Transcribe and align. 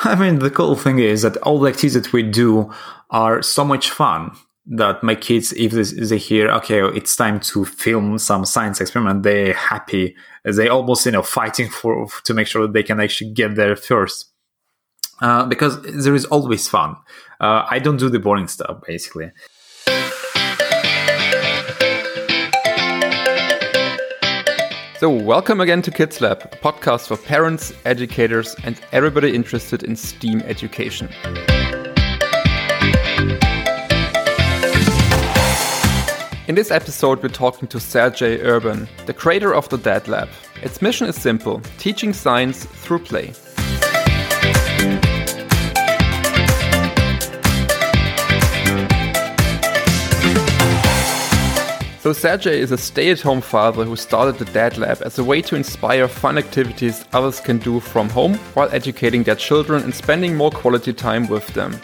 I 0.04 0.14
mean, 0.14 0.38
the 0.38 0.50
cool 0.50 0.76
thing 0.76 0.98
is 0.98 1.22
that 1.22 1.36
all 1.38 1.60
the 1.60 1.68
activities 1.68 1.94
that 1.94 2.12
we 2.12 2.22
do 2.22 2.72
are 3.10 3.42
so 3.42 3.64
much 3.64 3.90
fun 3.90 4.34
that 4.66 5.02
my 5.02 5.14
kids, 5.14 5.52
if 5.52 5.72
they 5.72 6.18
hear, 6.18 6.48
okay, 6.50 6.80
it's 6.80 7.16
time 7.16 7.40
to 7.40 7.64
film 7.64 8.18
some 8.18 8.44
science 8.44 8.80
experiment, 8.80 9.22
they're 9.24 9.52
happy. 9.52 10.14
They 10.44 10.68
almost, 10.68 11.04
you 11.06 11.12
know, 11.12 11.22
fighting 11.22 11.68
for 11.68 12.06
to 12.24 12.34
make 12.34 12.46
sure 12.46 12.62
that 12.62 12.72
they 12.72 12.82
can 12.82 13.00
actually 13.00 13.32
get 13.32 13.56
there 13.56 13.76
first. 13.76 14.26
Uh, 15.20 15.44
because 15.44 15.82
there 15.82 16.14
is 16.14 16.24
always 16.26 16.66
fun. 16.66 16.96
Uh, 17.40 17.66
I 17.68 17.78
don't 17.78 17.98
do 17.98 18.08
the 18.08 18.18
boring 18.18 18.48
stuff, 18.48 18.82
basically. 18.86 19.32
So, 25.00 25.08
welcome 25.08 25.62
again 25.62 25.80
to 25.80 25.90
Kids 25.90 26.20
Lab, 26.20 26.40
a 26.52 26.56
podcast 26.56 27.08
for 27.08 27.16
parents, 27.16 27.72
educators, 27.86 28.54
and 28.64 28.78
everybody 28.92 29.34
interested 29.34 29.82
in 29.82 29.96
STEAM 29.96 30.42
education. 30.42 31.08
In 36.46 36.54
this 36.54 36.70
episode, 36.70 37.22
we're 37.22 37.30
talking 37.30 37.66
to 37.68 37.80
Sergey 37.80 38.42
Urban, 38.42 38.86
the 39.06 39.14
creator 39.14 39.54
of 39.54 39.66
the 39.70 39.78
Dad 39.78 40.06
Lab. 40.06 40.28
Its 40.62 40.82
mission 40.82 41.08
is 41.08 41.16
simple 41.16 41.62
teaching 41.78 42.12
science 42.12 42.66
through 42.66 42.98
play. 42.98 43.32
So 52.00 52.14
Sergey 52.14 52.58
is 52.58 52.72
a 52.72 52.78
stay-at-home 52.78 53.42
father 53.42 53.84
who 53.84 53.94
started 53.94 54.38
the 54.38 54.50
Dad 54.52 54.78
Lab 54.78 55.02
as 55.02 55.18
a 55.18 55.24
way 55.24 55.42
to 55.42 55.54
inspire 55.54 56.08
fun 56.08 56.38
activities 56.38 57.04
others 57.12 57.40
can 57.40 57.58
do 57.58 57.78
from 57.78 58.08
home 58.08 58.36
while 58.54 58.70
educating 58.72 59.22
their 59.22 59.34
children 59.34 59.82
and 59.82 59.94
spending 59.94 60.34
more 60.34 60.50
quality 60.50 60.94
time 60.94 61.28
with 61.28 61.46
them. 61.48 61.78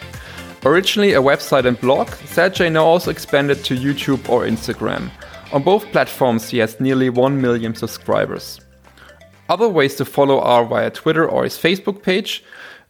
Originally 0.65 1.13
a 1.13 1.21
website 1.21 1.65
and 1.65 1.79
blog, 1.79 2.09
Sergey 2.25 2.67
now 2.67 2.83
also 2.83 3.11
expanded 3.11 3.63
to 3.63 3.75
YouTube 3.75 4.27
or 4.27 4.41
Instagram. 4.41 5.11
On 5.53 5.61
both 5.61 5.91
platforms 5.91 6.49
he 6.49 6.57
has 6.57 6.79
nearly 6.79 7.11
1 7.11 7.39
million 7.39 7.75
subscribers. 7.75 8.59
Other 9.49 9.69
ways 9.69 9.93
to 9.97 10.05
follow 10.05 10.39
are 10.39 10.65
via 10.65 10.89
Twitter 10.89 11.29
or 11.29 11.43
his 11.43 11.59
Facebook 11.59 12.01
page, 12.01 12.43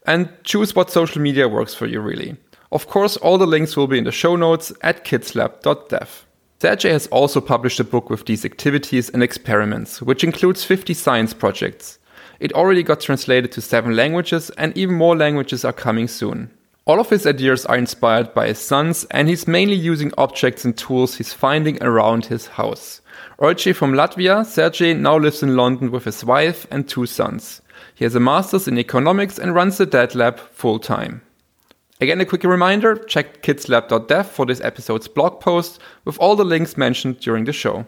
and 0.06 0.30
choose 0.46 0.74
what 0.74 0.92
social 0.92 1.22
media 1.22 1.50
works 1.50 1.74
for 1.74 1.88
you 1.88 2.00
really. 2.00 2.38
Of 2.72 2.88
course, 2.88 3.18
all 3.18 3.38
the 3.38 3.46
links 3.46 3.76
will 3.76 3.88
be 3.88 3.98
in 3.98 4.06
the 4.06 4.14
show 4.14 4.38
notes 4.38 4.72
at 4.82 5.04
kidslab.dev. 5.04 6.27
Sergey 6.60 6.90
has 6.90 7.06
also 7.08 7.40
published 7.40 7.80
a 7.80 7.84
book 7.84 8.10
with 8.10 8.26
these 8.26 8.44
activities 8.44 9.10
and 9.10 9.22
experiments, 9.22 10.02
which 10.02 10.24
includes 10.24 10.64
50 10.64 10.96
science 10.96 11.32
projects. 11.32 12.00
It 12.40 12.52
already 12.54 12.82
got 12.82 13.00
translated 13.00 13.52
to 13.52 13.62
seven 13.62 13.96
languages, 13.96 14.50
and 14.58 14.76
even 14.76 14.96
more 14.96 15.16
languages 15.16 15.64
are 15.64 15.74
coming 15.74 16.08
soon. 16.08 16.50
All 16.86 17.00
of 17.00 17.12
his 17.12 17.28
ideas 17.28 17.66
are 17.68 17.78
inspired 17.78 18.34
by 18.34 18.48
his 18.48 18.58
sons, 18.58 19.06
and 19.12 19.28
he's 19.28 19.48
mainly 19.48 19.76
using 19.76 20.12
objects 20.18 20.66
and 20.66 20.76
tools 20.76 21.16
he's 21.18 21.32
finding 21.32 21.82
around 21.84 22.26
his 22.26 22.48
house. 22.48 23.02
Originally 23.40 23.74
from 23.74 23.94
Latvia, 23.94 24.44
Sergey 24.44 24.96
now 24.96 25.18
lives 25.18 25.44
in 25.44 25.56
London 25.56 25.92
with 25.92 26.06
his 26.06 26.26
wife 26.26 26.66
and 26.72 26.90
two 26.90 27.06
sons. 27.06 27.62
He 27.94 28.04
has 28.04 28.16
a 28.16 28.20
master's 28.20 28.68
in 28.68 28.80
economics 28.80 29.38
and 29.38 29.54
runs 29.54 29.78
the 29.78 29.86
Dad 29.86 30.16
Lab 30.16 30.40
full 30.40 30.80
time. 30.80 31.22
Again, 32.00 32.22
a 32.22 32.26
quick 32.26 32.44
reminder 32.44 32.96
check 32.96 33.42
kidslab.dev 33.42 34.30
for 34.30 34.46
this 34.46 34.62
episode's 34.62 35.08
blog 35.08 35.40
post 35.40 35.80
with 36.06 36.16
all 36.20 36.36
the 36.36 36.46
links 36.46 36.78
mentioned 36.78 37.20
during 37.22 37.46
the 37.46 37.54
show. 37.54 37.88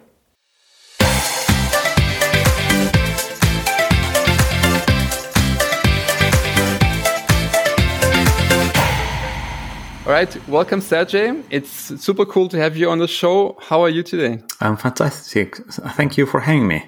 All 10.08 10.16
right, 10.16 10.48
welcome, 10.48 10.82
Sergey. 10.82 11.44
It's 11.52 11.70
super 11.70 12.26
cool 12.26 12.50
to 12.50 12.58
have 12.58 12.76
you 12.76 12.90
on 12.90 12.98
the 12.98 13.08
show. 13.08 13.60
How 13.62 13.84
are 13.84 13.90
you 13.90 14.02
today? 14.02 14.42
I'm 14.60 14.76
fantastic. 14.76 15.58
Thank 15.70 16.18
you 16.18 16.26
for 16.26 16.40
having 16.40 16.68
me. 16.68 16.84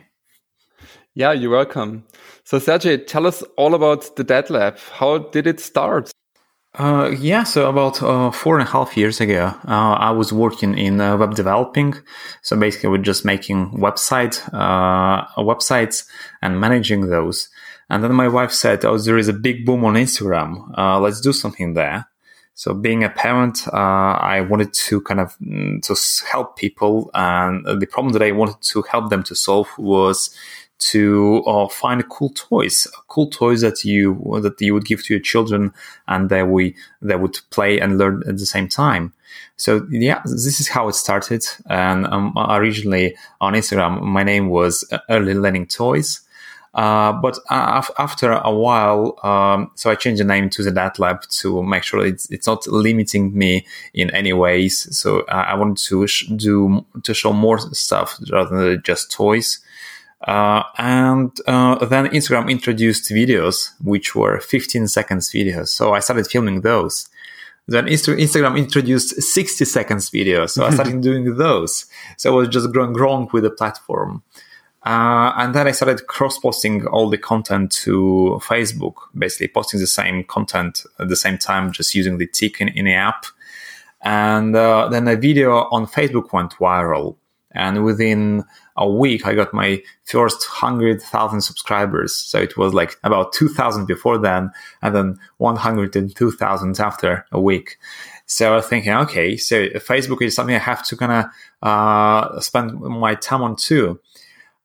Yeah, 1.14 1.34
you're 1.34 1.52
welcome. 1.52 2.04
So, 2.46 2.58
Sergey, 2.58 2.98
tell 2.98 3.28
us 3.28 3.44
all 3.58 3.76
about 3.76 4.16
the 4.16 4.24
Dad 4.24 4.50
Lab. 4.50 4.80
How 4.80 5.20
did 5.20 5.46
it 5.46 5.60
start? 5.60 6.12
Uh, 6.74 7.14
yeah, 7.20 7.44
so 7.44 7.70
about 7.70 8.02
uh, 8.02 8.32
four 8.32 8.58
and 8.58 8.66
a 8.66 8.72
half 8.72 8.96
years 8.96 9.20
ago, 9.20 9.54
uh, 9.68 9.94
I 10.00 10.12
was 10.12 10.32
working 10.32 10.78
in 10.78 11.02
uh, 11.02 11.18
web 11.18 11.36
developing. 11.36 11.96
So 12.44 12.56
basically, 12.58 12.90
we're 12.90 13.00
just 13.00 13.26
making 13.26 13.72
website 13.72 14.42
uh, 14.54 15.26
websites 15.38 16.06
and 16.42 16.62
managing 16.62 17.10
those. 17.10 17.50
And 17.90 18.02
then 18.02 18.14
my 18.14 18.30
wife 18.30 18.54
said, 18.54 18.86
"Oh, 18.86 18.98
there 18.98 19.18
is 19.18 19.28
a 19.28 19.34
big 19.34 19.66
boom 19.66 19.84
on 19.84 19.96
Instagram. 19.96 20.72
Uh, 20.78 20.98
let's 21.02 21.20
do 21.20 21.34
something 21.34 21.74
there." 21.74 22.08
So 22.54 22.74
being 22.74 23.04
a 23.04 23.10
parent, 23.10 23.68
I 23.74 24.40
wanted 24.42 24.72
to 24.74 25.02
kind 25.02 25.20
of 25.20 25.38
mm, 25.40 25.81
to 25.81 26.28
help 26.31 26.56
people, 26.56 27.12
and 27.14 27.66
the 27.81 27.88
problem 27.88 28.14
that 28.14 28.22
I 28.24 28.31
wanted 28.31 28.62
to 28.62 28.81
help 28.84 29.10
them 29.10 29.24
to 29.24 29.36
solve 29.36 29.68
was 29.78 30.34
to 30.81 31.44
uh, 31.46 31.68
find 31.68 32.08
cool 32.09 32.31
toys, 32.36 32.88
cool 33.08 33.30
toys 33.30 33.62
that 33.62 33.86
you 33.86 34.40
that 34.42 34.59
you 34.59 34.74
would 34.74 34.86
give 34.86 35.03
to 35.06 35.14
your 35.14 35.22
children, 35.22 35.74
and 36.08 36.30
that 36.30 36.47
we 36.50 36.75
that 37.02 37.22
would 37.22 37.40
play 37.52 37.80
and 37.80 37.97
learn 37.97 38.24
at 38.28 38.38
the 38.38 38.46
same 38.46 38.68
time. 38.68 39.14
So 39.58 39.88
yeah, 39.92 40.22
this 40.25 40.59
is 40.59 40.68
how 40.68 40.88
it 40.90 40.96
started. 40.96 41.46
And 41.69 42.08
um, 42.08 42.34
originally 42.36 43.16
on 43.40 43.53
Instagram, 43.53 44.02
my 44.02 44.24
name 44.24 44.50
was 44.50 44.84
Early 45.09 45.36
Learning 45.36 45.68
Toys. 45.68 46.22
Uh, 46.74 47.12
but 47.12 47.38
after 47.50 48.31
a 48.31 48.52
while, 48.52 49.19
um, 49.24 49.69
so 49.75 49.92
I 49.92 49.96
changed 49.96 50.22
the 50.22 50.25
name 50.25 50.50
to 50.52 50.63
the 50.63 50.72
Dad 50.72 51.00
Lab 51.00 51.22
to 51.24 51.62
make 51.63 51.84
sure 51.84 52.06
it's 52.06 52.30
it's 52.31 52.48
not 52.48 52.66
limiting 52.66 53.38
me 53.38 53.68
in 53.94 54.09
any 54.12 54.31
ways. 54.31 54.88
So 54.98 55.19
uh, 55.22 55.46
I 55.50 55.56
wanted 55.56 55.84
to 55.90 56.08
sh- 56.08 56.28
do 56.28 56.86
to 57.03 57.13
show 57.13 57.34
more 57.34 57.59
stuff 57.59 58.18
rather 58.31 58.69
than 58.69 58.84
just 58.84 59.12
toys. 59.12 59.59
Uh, 60.24 60.64
and 60.78 61.32
uh, 61.48 61.84
then 61.86 62.08
Instagram 62.08 62.50
introduced 62.50 63.09
videos, 63.09 63.72
which 63.84 64.16
were 64.16 64.40
15 64.40 64.88
seconds 64.88 65.32
videos. 65.32 65.70
So 65.70 65.94
I 65.94 66.00
started 66.00 66.28
filming 66.28 66.62
those. 66.62 67.09
Then 67.68 67.86
Insta- 67.86 68.20
Instagram 68.20 68.58
introduced 68.58 69.22
60 69.22 69.66
seconds 69.66 70.10
videos. 70.10 70.52
So 70.52 70.66
I 70.66 70.70
started 70.74 71.02
doing 71.02 71.36
those. 71.38 71.86
So 72.18 72.34
I 72.34 72.36
was 72.36 72.50
just 72.50 72.72
growing, 72.72 72.94
growing 72.94 73.30
with 73.31 73.44
the 73.44 73.50
platform. 73.50 74.24
Uh, 74.84 75.31
and 75.38 75.54
then 75.54 75.68
I 75.68 75.72
started 75.72 76.08
cross 76.08 76.40
posting 76.40 76.88
all 76.88 77.10
the 77.10 77.18
content 77.18 77.72
to 77.84 78.40
Facebook, 78.44 78.96
basically 79.16 79.48
posting 79.48 79.80
the 79.80 79.88
same 79.88 80.24
content 80.24 80.84
at 81.00 81.08
the 81.08 81.16
same 81.16 81.38
time, 81.38 81.72
just 81.72 81.94
using 81.94 82.18
the 82.18 82.28
tick 82.28 82.60
in, 82.62 82.70
in 82.70 82.86
the 82.86 82.94
app. 82.94 83.26
And 84.02 84.56
uh, 84.56 84.90
then 84.90 85.08
a 85.08 85.16
video 85.16 85.52
on 85.70 85.86
Facebook 85.86 86.34
went 86.34 86.54
viral. 86.56 87.18
And 87.53 87.84
within 87.84 88.44
a 88.78 88.89
week, 88.89 89.28
I 89.28 89.34
got 89.34 89.53
my 89.53 89.81
first 90.06 90.47
100,000 90.50 91.41
subscribers. 91.41 92.16
So 92.16 92.39
it 92.39 92.57
was 92.57 92.73
like 92.73 92.97
about 93.03 93.34
2,000 93.34 93.85
before 93.85 94.17
then, 94.17 94.51
and 94.81 94.95
then 94.95 95.19
102,000 95.38 96.79
after 96.79 97.25
a 97.31 97.41
week. 97.41 97.78
So 98.25 98.53
I 98.53 98.56
was 98.56 98.67
thinking, 98.67 98.94
okay, 98.94 99.35
so 99.35 99.67
Facebook 99.72 100.22
is 100.22 100.35
something 100.35 100.56
I 100.56 100.59
have 100.59 100.85
to 100.88 100.95
kind 100.95 101.12
of 101.12 101.25
uh, 101.67 102.39
spend 102.39 102.79
my 102.79 103.16
time 103.16 103.41
on 103.41 103.57
too. 103.57 104.00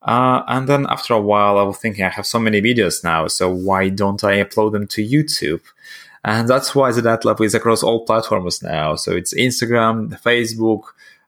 Uh, 0.01 0.41
and 0.47 0.69
then 0.69 0.85
after 0.89 1.13
a 1.13 1.21
while, 1.21 1.57
I 1.57 1.63
was 1.63 1.77
thinking, 1.77 2.05
I 2.05 2.09
have 2.09 2.25
so 2.25 2.39
many 2.39 2.61
videos 2.61 3.03
now, 3.03 3.27
so 3.27 3.49
why 3.49 3.89
don't 3.89 4.23
I 4.23 4.41
upload 4.41 4.71
them 4.71 4.87
to 4.87 5.05
YouTube? 5.05 5.61
And 6.23 6.47
that's 6.47 6.73
why 6.73 6.91
the 6.91 7.01
Dad 7.01 7.25
Lab 7.25 7.41
is 7.41 7.55
across 7.55 7.83
all 7.83 8.05
platforms 8.05 8.63
now. 8.63 8.95
So 8.95 9.11
it's 9.13 9.33
Instagram, 9.33 10.17
Facebook, 10.21 10.83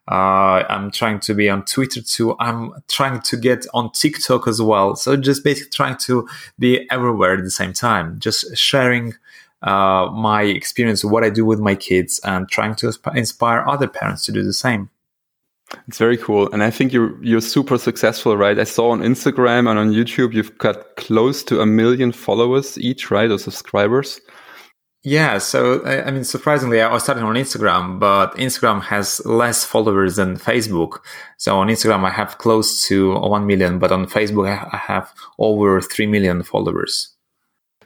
uh, 0.09 0.65
I'm 0.67 0.89
trying 0.89 1.19
to 1.21 1.35
be 1.35 1.49
on 1.49 1.65
Twitter 1.65 2.01
too. 2.01 2.35
I'm 2.39 2.73
trying 2.87 3.21
to 3.21 3.37
get 3.37 3.67
on 3.75 3.91
TikTok 3.91 4.47
as 4.47 4.59
well. 4.59 4.95
So 4.95 5.15
just 5.15 5.43
basically 5.43 5.69
trying 5.69 5.97
to 5.97 6.27
be 6.57 6.89
everywhere 6.89 7.35
at 7.35 7.43
the 7.43 7.51
same 7.51 7.73
time, 7.73 8.19
just 8.19 8.57
sharing 8.57 9.13
uh, 9.61 10.09
my 10.11 10.43
experience, 10.43 11.05
what 11.05 11.23
I 11.23 11.29
do 11.29 11.45
with 11.45 11.59
my 11.59 11.75
kids, 11.75 12.19
and 12.23 12.49
trying 12.49 12.73
to 12.75 12.91
inspire 13.13 13.63
other 13.67 13.87
parents 13.87 14.25
to 14.25 14.31
do 14.31 14.41
the 14.41 14.53
same. 14.53 14.89
It's 15.87 15.99
very 15.99 16.17
cool, 16.17 16.51
and 16.51 16.63
I 16.63 16.71
think 16.71 16.91
you're 16.91 17.23
you're 17.23 17.41
super 17.41 17.77
successful, 17.77 18.35
right? 18.35 18.57
I 18.57 18.63
saw 18.63 18.89
on 18.89 19.01
Instagram 19.01 19.69
and 19.69 19.77
on 19.77 19.91
YouTube 19.91 20.33
you've 20.33 20.57
got 20.57 20.95
close 20.95 21.43
to 21.43 21.61
a 21.61 21.67
million 21.67 22.11
followers 22.11 22.75
each, 22.79 23.11
right, 23.11 23.29
or 23.29 23.37
subscribers. 23.37 24.19
Yeah, 25.01 25.37
so 25.37 25.85
I 25.85 26.11
mean, 26.11 26.25
surprisingly, 26.25 26.81
I 26.81 26.97
starting 26.97 27.23
on 27.23 27.35
Instagram, 27.35 27.99
but 27.99 28.35
Instagram 28.35 28.81
has 28.81 29.25
less 29.25 29.63
followers 29.63 30.17
than 30.17 30.35
Facebook. 30.35 30.99
So 31.37 31.57
on 31.57 31.67
Instagram, 31.67 32.03
I 32.03 32.09
have 32.09 32.37
close 32.37 32.85
to 32.87 33.13
1 33.15 33.45
million, 33.47 33.79
but 33.79 33.93
on 33.93 34.07
Facebook, 34.07 34.49
I 34.49 34.77
have 34.77 35.13
over 35.37 35.79
3 35.79 36.05
million 36.07 36.43
followers. 36.43 37.15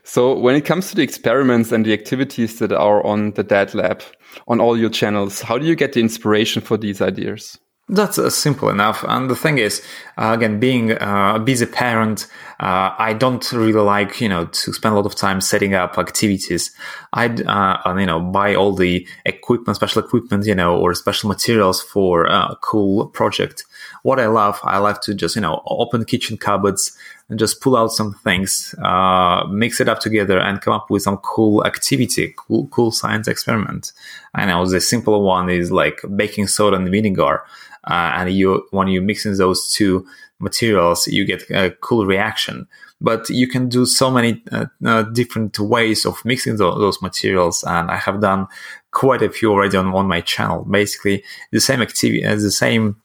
So 0.02 0.36
when 0.36 0.56
it 0.56 0.64
comes 0.64 0.90
to 0.90 0.96
the 0.96 1.02
experiments 1.02 1.70
and 1.70 1.86
the 1.86 1.92
activities 1.92 2.58
that 2.58 2.72
are 2.72 3.06
on 3.06 3.30
the 3.30 3.44
Dad 3.44 3.74
Lab, 3.74 4.02
on 4.48 4.60
all 4.60 4.76
your 4.76 4.90
channels, 4.90 5.40
how 5.40 5.56
do 5.56 5.66
you 5.66 5.76
get 5.76 5.92
the 5.92 6.00
inspiration 6.00 6.60
for 6.60 6.76
these 6.76 7.00
ideas? 7.00 7.58
That's 7.86 8.18
uh, 8.18 8.30
simple 8.30 8.70
enough. 8.70 9.04
And 9.06 9.28
the 9.28 9.36
thing 9.36 9.58
is, 9.58 9.82
uh, 10.16 10.32
again, 10.34 10.58
being 10.58 10.92
uh, 10.92 11.34
a 11.36 11.38
busy 11.38 11.66
parent, 11.66 12.26
uh, 12.58 12.94
I 12.96 13.12
don't 13.12 13.52
really 13.52 13.72
like, 13.74 14.22
you 14.22 14.28
know, 14.28 14.46
to 14.46 14.72
spend 14.72 14.94
a 14.94 14.96
lot 14.96 15.04
of 15.04 15.14
time 15.14 15.42
setting 15.42 15.74
up 15.74 15.98
activities. 15.98 16.70
I'd, 17.12 17.46
uh, 17.46 17.94
you 17.98 18.06
know, 18.06 18.20
buy 18.20 18.54
all 18.54 18.72
the 18.72 19.06
equipment, 19.26 19.76
special 19.76 20.02
equipment, 20.02 20.46
you 20.46 20.54
know, 20.54 20.78
or 20.78 20.94
special 20.94 21.28
materials 21.28 21.82
for 21.82 22.24
a 22.24 22.56
cool 22.62 23.08
project. 23.08 23.64
What 24.02 24.18
I 24.18 24.28
love, 24.28 24.60
I 24.62 24.78
love 24.78 25.00
to 25.00 25.14
just, 25.14 25.36
you 25.36 25.42
know, 25.42 25.62
open 25.66 26.06
kitchen 26.06 26.38
cupboards 26.38 26.96
and 27.28 27.38
just 27.38 27.60
pull 27.60 27.76
out 27.76 27.92
some 27.92 28.14
things, 28.14 28.74
uh, 28.82 29.44
mix 29.50 29.80
it 29.80 29.88
up 29.88 29.98
together 29.98 30.38
and 30.38 30.60
come 30.60 30.74
up 30.74 30.90
with 30.90 31.02
some 31.02 31.16
cool 31.18 31.66
activity, 31.66 32.34
cool, 32.36 32.66
cool 32.68 32.90
science 32.90 33.28
experiment. 33.28 33.92
I 34.34 34.46
know 34.46 34.66
the 34.66 34.80
simple 34.80 35.22
one 35.22 35.48
is 35.48 35.70
like 35.70 36.00
baking 36.16 36.48
soda 36.48 36.76
and 36.76 36.90
vinegar 36.90 37.42
uh, 37.86 38.12
and 38.16 38.32
you 38.32 38.66
when 38.70 38.88
you 38.88 39.00
mix 39.02 39.26
in 39.26 39.36
those 39.36 39.72
two 39.72 40.06
materials, 40.38 41.06
you 41.06 41.24
get 41.24 41.48
a 41.50 41.70
cool 41.80 42.06
reaction. 42.06 42.66
But 43.00 43.28
you 43.28 43.48
can 43.48 43.68
do 43.68 43.84
so 43.84 44.10
many 44.10 44.42
uh, 44.50 44.66
uh, 44.84 45.02
different 45.02 45.58
ways 45.58 46.06
of 46.06 46.24
mixing 46.24 46.56
those 46.56 47.02
materials, 47.02 47.62
and 47.64 47.90
I 47.90 47.96
have 47.96 48.20
done 48.20 48.46
quite 48.92 49.20
a 49.20 49.28
few 49.28 49.50
already 49.50 49.76
on, 49.76 49.88
on 49.88 50.06
my 50.06 50.20
channel. 50.20 50.64
Basically, 50.64 51.22
the 51.50 51.60
same 51.60 51.82
activity, 51.82 52.24
uh, 52.24 52.36
the 52.36 52.50
same 52.50 52.96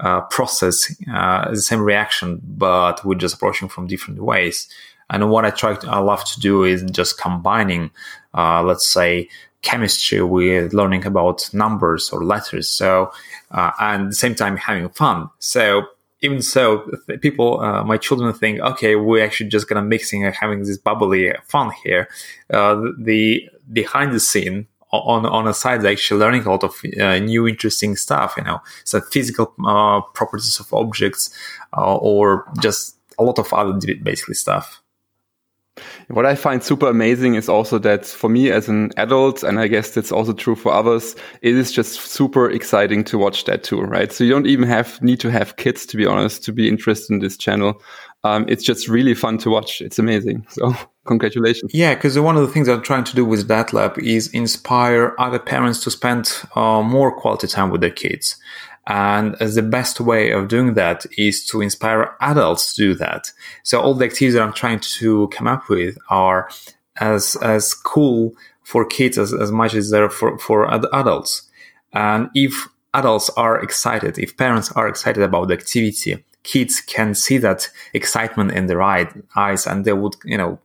uh, 0.00 0.20
process, 0.22 0.94
uh, 1.12 1.50
the 1.50 1.60
same 1.60 1.80
reaction, 1.80 2.40
but 2.44 3.04
we're 3.04 3.16
just 3.16 3.34
approaching 3.34 3.68
from 3.68 3.88
different 3.88 4.20
ways. 4.20 4.68
And 5.10 5.30
what 5.30 5.44
I 5.44 5.50
try, 5.50 5.74
to, 5.74 5.88
I 5.88 5.98
love 5.98 6.24
to 6.26 6.40
do 6.40 6.64
is 6.64 6.82
just 6.82 7.18
combining, 7.18 7.90
let's 8.34 8.86
say, 8.86 9.28
chemistry 9.62 10.22
with 10.22 10.72
learning 10.72 11.04
about 11.04 11.52
numbers 11.52 12.10
or 12.10 12.24
letters. 12.24 12.68
So, 12.68 13.10
uh, 13.50 13.72
and 13.80 14.04
at 14.04 14.08
the 14.10 14.16
same 14.16 14.34
time 14.34 14.56
having 14.56 14.88
fun. 14.90 15.30
So 15.38 15.82
even 16.20 16.42
so, 16.42 16.90
people, 17.20 17.60
uh, 17.60 17.84
my 17.84 17.96
children 17.96 18.32
think, 18.32 18.60
okay, 18.60 18.96
we're 18.96 19.24
actually 19.24 19.50
just 19.50 19.68
gonna 19.68 19.82
mixing 19.82 20.24
and 20.24 20.34
having 20.34 20.64
this 20.64 20.78
bubbly 20.78 21.32
fun 21.46 21.72
here. 21.84 22.08
Uh, 22.52 22.80
the 22.98 23.48
behind 23.72 24.12
the 24.12 24.20
scene 24.20 24.66
on 24.90 25.26
on 25.26 25.46
a 25.46 25.54
side, 25.54 25.82
they're 25.82 25.92
actually 25.92 26.20
learning 26.20 26.44
a 26.44 26.50
lot 26.50 26.64
of 26.64 26.74
uh, 27.00 27.18
new 27.18 27.46
interesting 27.46 27.94
stuff. 27.94 28.34
You 28.36 28.44
know, 28.44 28.60
so 28.84 29.00
physical 29.00 29.54
uh, 29.64 30.00
properties 30.14 30.58
of 30.58 30.72
objects, 30.72 31.30
uh, 31.76 31.96
or 31.96 32.50
just 32.60 32.96
a 33.18 33.22
lot 33.22 33.38
of 33.38 33.52
other 33.52 33.78
basically 34.02 34.34
stuff. 34.34 34.82
What 36.08 36.26
I 36.26 36.34
find 36.34 36.62
super 36.62 36.88
amazing 36.88 37.34
is 37.34 37.48
also 37.48 37.78
that 37.78 38.06
for 38.06 38.28
me 38.28 38.50
as 38.50 38.68
an 38.68 38.90
adult, 38.96 39.42
and 39.42 39.60
I 39.60 39.66
guess 39.68 39.90
that's 39.90 40.12
also 40.12 40.32
true 40.32 40.54
for 40.54 40.72
others, 40.72 41.14
it 41.42 41.54
is 41.54 41.72
just 41.72 42.00
super 42.00 42.50
exciting 42.50 43.04
to 43.04 43.18
watch 43.18 43.44
that 43.44 43.64
too, 43.64 43.80
right? 43.80 44.12
So 44.12 44.24
you 44.24 44.30
don't 44.30 44.46
even 44.46 44.68
have 44.68 45.00
need 45.02 45.20
to 45.20 45.30
have 45.30 45.56
kids 45.56 45.86
to 45.86 45.96
be 45.96 46.06
honest 46.06 46.44
to 46.44 46.52
be 46.52 46.68
interested 46.68 47.12
in 47.12 47.20
this 47.20 47.36
channel. 47.36 47.82
Um, 48.24 48.46
it's 48.48 48.64
just 48.64 48.88
really 48.88 49.14
fun 49.14 49.38
to 49.38 49.50
watch. 49.50 49.80
It's 49.80 49.98
amazing. 49.98 50.44
So 50.48 50.74
congratulations. 51.06 51.72
Yeah, 51.72 51.94
because 51.94 52.18
one 52.18 52.36
of 52.36 52.42
the 52.42 52.52
things 52.52 52.68
I'm 52.68 52.82
trying 52.82 53.04
to 53.04 53.14
do 53.14 53.24
with 53.24 53.46
Dad 53.46 53.72
Lab 53.72 53.98
is 53.98 54.28
inspire 54.28 55.14
other 55.18 55.38
parents 55.38 55.82
to 55.84 55.90
spend 55.90 56.32
uh, 56.56 56.82
more 56.82 57.12
quality 57.12 57.46
time 57.46 57.70
with 57.70 57.80
their 57.80 57.90
kids. 57.90 58.36
And 58.88 59.34
the 59.34 59.62
best 59.62 60.00
way 60.00 60.30
of 60.30 60.48
doing 60.48 60.72
that 60.74 61.04
is 61.18 61.44
to 61.46 61.60
inspire 61.60 62.16
adults 62.22 62.74
to 62.74 62.82
do 62.82 62.94
that. 62.94 63.30
So 63.62 63.80
all 63.80 63.92
the 63.92 64.06
activities 64.06 64.34
that 64.34 64.42
I'm 64.42 64.54
trying 64.54 64.80
to 64.80 65.28
come 65.28 65.46
up 65.46 65.68
with 65.68 65.98
are 66.08 66.48
as, 66.98 67.36
as 67.42 67.74
cool 67.74 68.34
for 68.62 68.86
kids 68.86 69.18
as, 69.18 69.34
as 69.34 69.52
much 69.52 69.74
as 69.74 69.90
they're 69.90 70.08
for, 70.08 70.38
for 70.38 70.72
adults. 70.74 71.48
And 71.92 72.30
if 72.34 72.66
adults 72.94 73.28
are 73.30 73.62
excited, 73.62 74.18
if 74.18 74.38
parents 74.38 74.72
are 74.72 74.88
excited 74.88 75.22
about 75.22 75.48
the 75.48 75.54
activity, 75.54 76.24
kids 76.42 76.80
can 76.80 77.14
see 77.14 77.36
that 77.38 77.68
excitement 77.92 78.52
in 78.52 78.66
their 78.66 78.80
eyes 78.82 79.66
and 79.66 79.84
they 79.84 79.92
would, 79.92 80.16
you 80.24 80.38
know, 80.38 80.58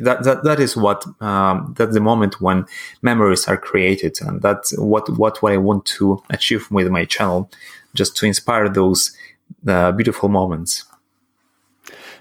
that, 0.00 0.24
that 0.24 0.44
that 0.44 0.60
is 0.60 0.76
what 0.76 1.04
um, 1.20 1.74
that's 1.76 1.94
the 1.94 2.00
moment 2.00 2.40
when 2.40 2.66
memories 3.02 3.46
are 3.46 3.56
created. 3.56 4.18
And 4.20 4.42
that's 4.42 4.76
what 4.78 5.08
what 5.18 5.42
what 5.42 5.52
I 5.52 5.56
want 5.58 5.84
to 5.86 6.22
achieve 6.30 6.70
with 6.70 6.88
my 6.88 7.04
channel 7.04 7.50
just 7.94 8.16
to 8.18 8.26
inspire 8.26 8.68
those 8.68 9.16
uh, 9.66 9.92
beautiful 9.92 10.28
moments. 10.28 10.84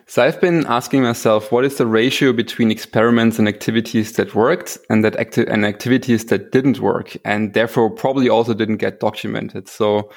So 0.10 0.24
I've 0.24 0.42
been 0.42 0.66
asking 0.66 1.04
myself 1.04 1.52
what 1.52 1.64
is 1.66 1.78
the 1.78 1.86
ratio 1.86 2.34
between 2.34 2.72
experiments 2.72 3.38
and 3.38 3.48
activities 3.48 4.14
that 4.14 4.34
worked 4.34 4.80
and 4.90 5.06
that 5.06 5.16
acti- 5.18 5.46
and 5.46 5.64
activities 5.64 6.26
that 6.26 6.52
didn't 6.52 6.80
work? 6.80 7.16
And 7.26 7.54
therefore 7.54 7.92
probably 7.92 8.28
also 8.28 8.56
didn't 8.56 8.78
get 8.78 9.00
documented. 9.00 9.68
So 9.70 10.10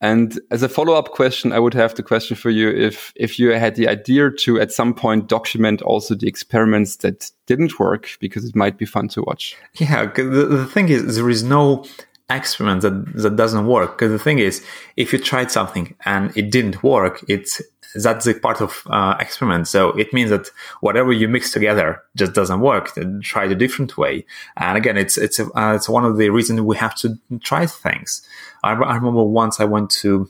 and 0.00 0.38
as 0.50 0.62
a 0.62 0.68
follow-up 0.68 1.10
question, 1.12 1.52
I 1.52 1.58
would 1.58 1.74
have 1.74 1.94
the 1.94 2.02
question 2.02 2.36
for 2.36 2.50
you 2.50 2.68
if 2.68 3.12
if 3.16 3.38
you 3.38 3.52
had 3.52 3.76
the 3.76 3.88
idea 3.88 4.30
to 4.30 4.60
at 4.60 4.70
some 4.70 4.92
point 4.92 5.28
document 5.28 5.80
also 5.82 6.14
the 6.14 6.28
experiments 6.28 6.96
that 6.96 7.30
didn't 7.46 7.78
work 7.78 8.10
because 8.20 8.44
it 8.44 8.54
might 8.54 8.76
be 8.76 8.84
fun 8.84 9.08
to 9.08 9.22
watch. 9.22 9.56
Yeah, 9.74 10.06
the, 10.06 10.22
the 10.22 10.66
thing 10.66 10.90
is 10.90 11.16
there 11.16 11.30
is 11.30 11.42
no 11.42 11.84
experiment 12.28 12.82
that 12.82 13.22
that 13.22 13.36
doesn't 13.36 13.66
work 13.66 13.96
because 13.96 14.10
the 14.10 14.18
thing 14.18 14.38
is 14.38 14.64
if 14.96 15.12
you 15.12 15.18
tried 15.18 15.50
something 15.50 15.94
and 16.04 16.36
it 16.36 16.50
didn't 16.50 16.82
work, 16.82 17.24
it's 17.28 17.62
that's 18.02 18.24
the 18.24 18.34
part 18.34 18.60
of 18.60 18.82
uh, 18.86 19.16
experiment. 19.20 19.68
So 19.68 19.90
it 19.90 20.12
means 20.12 20.30
that 20.30 20.50
whatever 20.80 21.12
you 21.12 21.28
mix 21.28 21.50
together 21.50 22.02
just 22.16 22.32
doesn't 22.32 22.60
work. 22.60 22.92
Try 23.22 23.44
a 23.44 23.54
different 23.54 23.96
way. 23.96 24.24
And 24.56 24.76
again, 24.76 24.96
it's 24.96 25.16
it's 25.16 25.38
a, 25.38 25.46
uh, 25.58 25.74
it's 25.74 25.88
one 25.88 26.04
of 26.04 26.16
the 26.16 26.30
reasons 26.30 26.60
we 26.60 26.76
have 26.76 26.94
to 26.96 27.18
try 27.40 27.66
things. 27.66 28.26
I, 28.64 28.72
I 28.72 28.94
remember 28.96 29.22
once 29.24 29.60
I 29.60 29.64
went 29.64 29.90
to 30.02 30.28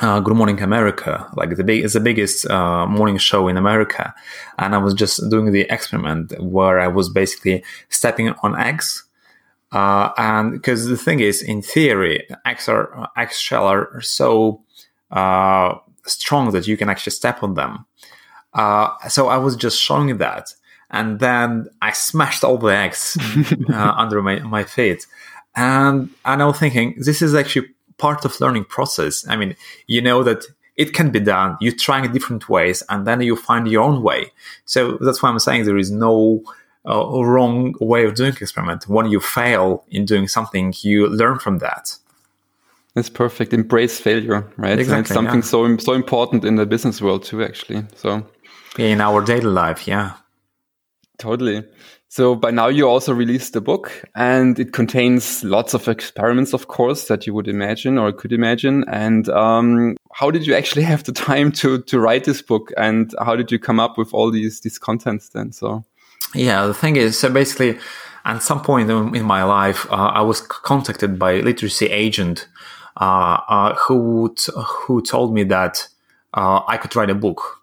uh, 0.00 0.20
Good 0.20 0.36
Morning 0.36 0.60
America, 0.60 1.28
like 1.36 1.56
the 1.56 1.64
big, 1.64 1.84
it's 1.84 1.94
the 1.94 2.00
biggest 2.00 2.48
uh, 2.50 2.86
morning 2.86 3.18
show 3.18 3.48
in 3.48 3.56
America, 3.56 4.14
and 4.58 4.74
I 4.74 4.78
was 4.78 4.94
just 4.94 5.28
doing 5.30 5.52
the 5.52 5.66
experiment 5.70 6.32
where 6.42 6.80
I 6.80 6.88
was 6.88 7.08
basically 7.08 7.64
stepping 7.88 8.30
on 8.42 8.58
eggs. 8.58 9.04
Uh, 9.72 10.10
and 10.18 10.52
because 10.52 10.86
the 10.86 10.96
thing 10.96 11.20
is, 11.20 11.42
in 11.42 11.60
theory, 11.60 12.26
eggs 12.46 12.68
are 12.68 13.08
egg 13.16 13.32
shell 13.32 13.66
are 13.66 14.00
so 14.00 14.62
uh, 15.10 15.74
strong 16.06 16.52
that 16.52 16.66
you 16.66 16.76
can 16.76 16.88
actually 16.88 17.12
step 17.12 17.42
on 17.42 17.54
them. 17.54 17.86
Uh, 18.52 18.96
so 19.08 19.28
I 19.28 19.36
was 19.36 19.56
just 19.56 19.80
showing 19.80 20.16
that. 20.18 20.54
And 20.90 21.18
then 21.18 21.66
I 21.82 21.92
smashed 21.92 22.44
all 22.44 22.58
the 22.58 22.68
eggs 22.68 23.16
uh, 23.72 23.94
under 23.96 24.22
my, 24.22 24.38
my 24.40 24.64
feet. 24.64 25.06
And, 25.56 26.10
and 26.24 26.42
I 26.42 26.46
was 26.46 26.58
thinking, 26.58 26.94
this 26.98 27.22
is 27.22 27.34
actually 27.34 27.68
part 27.98 28.24
of 28.24 28.40
learning 28.40 28.64
process. 28.64 29.26
I 29.28 29.36
mean, 29.36 29.56
you 29.86 30.00
know 30.02 30.22
that 30.22 30.44
it 30.76 30.92
can 30.92 31.10
be 31.10 31.20
done. 31.20 31.56
You 31.60 31.72
try 31.72 32.06
different 32.06 32.48
ways 32.48 32.82
and 32.88 33.06
then 33.06 33.20
you 33.20 33.36
find 33.36 33.68
your 33.68 33.82
own 33.82 34.02
way. 34.02 34.32
So 34.64 34.98
that's 35.00 35.22
why 35.22 35.30
I'm 35.30 35.38
saying 35.38 35.64
there 35.64 35.78
is 35.78 35.90
no 35.90 36.42
uh, 36.88 37.22
wrong 37.24 37.74
way 37.80 38.04
of 38.04 38.14
doing 38.14 38.32
experiment. 38.40 38.88
When 38.88 39.10
you 39.10 39.20
fail 39.20 39.84
in 39.88 40.04
doing 40.04 40.28
something, 40.28 40.74
you 40.82 41.06
learn 41.08 41.38
from 41.38 41.58
that. 41.58 41.96
That's 42.94 43.10
perfect. 43.10 43.52
Embrace 43.52 43.98
failure, 43.98 44.48
right? 44.56 44.78
Exactly, 44.78 45.00
it's 45.00 45.12
something 45.12 45.40
yeah. 45.40 45.40
so 45.40 45.76
so 45.78 45.92
important 45.94 46.44
in 46.44 46.56
the 46.56 46.66
business 46.66 47.02
world 47.02 47.24
too, 47.24 47.42
actually. 47.42 47.84
So 47.96 48.24
in 48.78 49.00
our 49.00 49.24
daily 49.24 49.46
life, 49.46 49.88
yeah, 49.88 50.12
totally. 51.18 51.64
So 52.08 52.36
by 52.36 52.52
now 52.52 52.68
you 52.68 52.88
also 52.88 53.12
released 53.12 53.54
the 53.54 53.60
book, 53.60 53.90
and 54.14 54.56
it 54.60 54.72
contains 54.72 55.42
lots 55.42 55.74
of 55.74 55.88
experiments, 55.88 56.54
of 56.54 56.68
course, 56.68 57.08
that 57.08 57.26
you 57.26 57.34
would 57.34 57.48
imagine 57.48 57.98
or 57.98 58.12
could 58.12 58.32
imagine. 58.32 58.84
And 58.86 59.28
um, 59.30 59.96
how 60.12 60.30
did 60.30 60.46
you 60.46 60.54
actually 60.54 60.82
have 60.92 61.02
the 61.02 61.12
time 61.12 61.50
to 61.52 61.82
to 61.82 61.98
write 61.98 62.22
this 62.22 62.42
book, 62.42 62.70
and 62.76 63.12
how 63.18 63.34
did 63.34 63.50
you 63.50 63.58
come 63.58 63.80
up 63.80 63.98
with 63.98 64.14
all 64.14 64.30
these 64.30 64.60
these 64.60 64.78
contents 64.78 65.30
then? 65.30 65.50
So 65.50 65.84
yeah, 66.32 66.66
the 66.68 66.74
thing 66.74 66.94
is, 66.94 67.18
so 67.18 67.28
basically, 67.28 67.78
at 68.24 68.42
some 68.42 68.62
point 68.62 68.90
in 68.90 69.24
my 69.24 69.42
life, 69.42 69.86
uh, 69.90 70.12
I 70.14 70.22
was 70.22 70.40
contacted 70.40 71.18
by 71.18 71.32
a 71.32 71.42
literacy 71.42 71.86
agent 71.86 72.48
who 72.98 74.34
t- 74.36 74.52
who 74.56 75.02
told 75.02 75.34
me 75.34 75.44
that 75.44 75.88
uh, 76.32 76.60
I 76.66 76.76
could 76.76 76.94
write 76.96 77.10
a 77.10 77.14
book. 77.14 77.60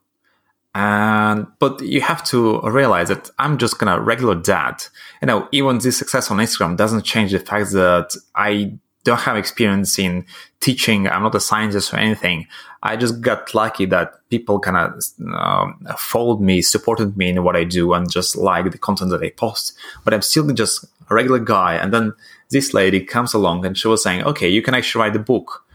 And 0.74 1.48
but 1.60 1.82
you 1.82 2.00
have 2.02 2.24
to 2.26 2.62
realize 2.62 3.10
that 3.10 3.30
I'm 3.38 3.58
just 3.58 3.78
gonna 3.78 4.00
regular 4.00 4.36
dad. 4.36 4.84
You 5.22 5.28
know, 5.28 5.48
even 5.52 5.80
this 5.80 5.98
success 5.98 6.32
on 6.32 6.38
Instagram 6.38 6.78
doesn't 6.78 7.04
change 7.04 7.32
the 7.32 7.40
fact 7.40 7.72
that 7.72 8.16
I 8.36 8.74
don't 9.04 9.20
have 9.20 9.36
experience 9.36 9.98
in 9.98 10.26
teaching. 10.60 11.08
I'm 11.08 11.24
not 11.24 11.36
a 11.36 11.40
scientist 11.40 11.94
or 11.94 11.98
anything. 11.98 12.48
I 12.84 12.96
just 12.96 13.22
got 13.22 13.54
lucky 13.54 13.86
that 13.88 14.28
people 14.30 14.60
kind 14.60 14.78
of 14.78 15.04
um, 15.34 15.86
followed 15.98 16.40
me, 16.40 16.62
supported 16.62 17.18
me 17.18 17.30
in 17.30 17.44
what 17.44 17.56
I 17.56 17.64
do, 17.64 17.94
and 17.94 18.10
just 18.10 18.36
like 18.36 18.72
the 18.72 18.78
content 18.78 19.12
that 19.12 19.24
I 19.24 19.30
post. 19.30 19.74
But 20.04 20.14
I'm 20.14 20.22
still 20.22 20.52
just 20.52 20.86
a 21.10 21.16
regular 21.16 21.40
guy. 21.40 21.76
And 21.76 21.94
then 21.94 22.14
this 22.52 22.74
lady 22.74 23.02
comes 23.02 23.34
along 23.34 23.66
and 23.66 23.78
she 23.78 23.88
was 23.88 24.04
saying, 24.04 24.24
okay, 24.24 24.48
you 24.48 24.62
can 24.62 24.74
actually 24.74 25.02
write 25.02 25.16
a 25.16 25.20
book. 25.20 25.66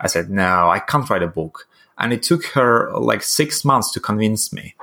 I 0.00 0.06
said, 0.06 0.30
no, 0.30 0.70
I 0.70 0.78
can't 0.78 1.08
write 1.10 1.22
a 1.22 1.28
book. 1.28 1.68
And 1.98 2.12
it 2.12 2.22
took 2.22 2.46
her 2.46 2.92
like 2.96 3.22
six 3.22 3.64
months 3.64 3.90
to 3.92 4.00
convince 4.00 4.52
me. 4.52 4.74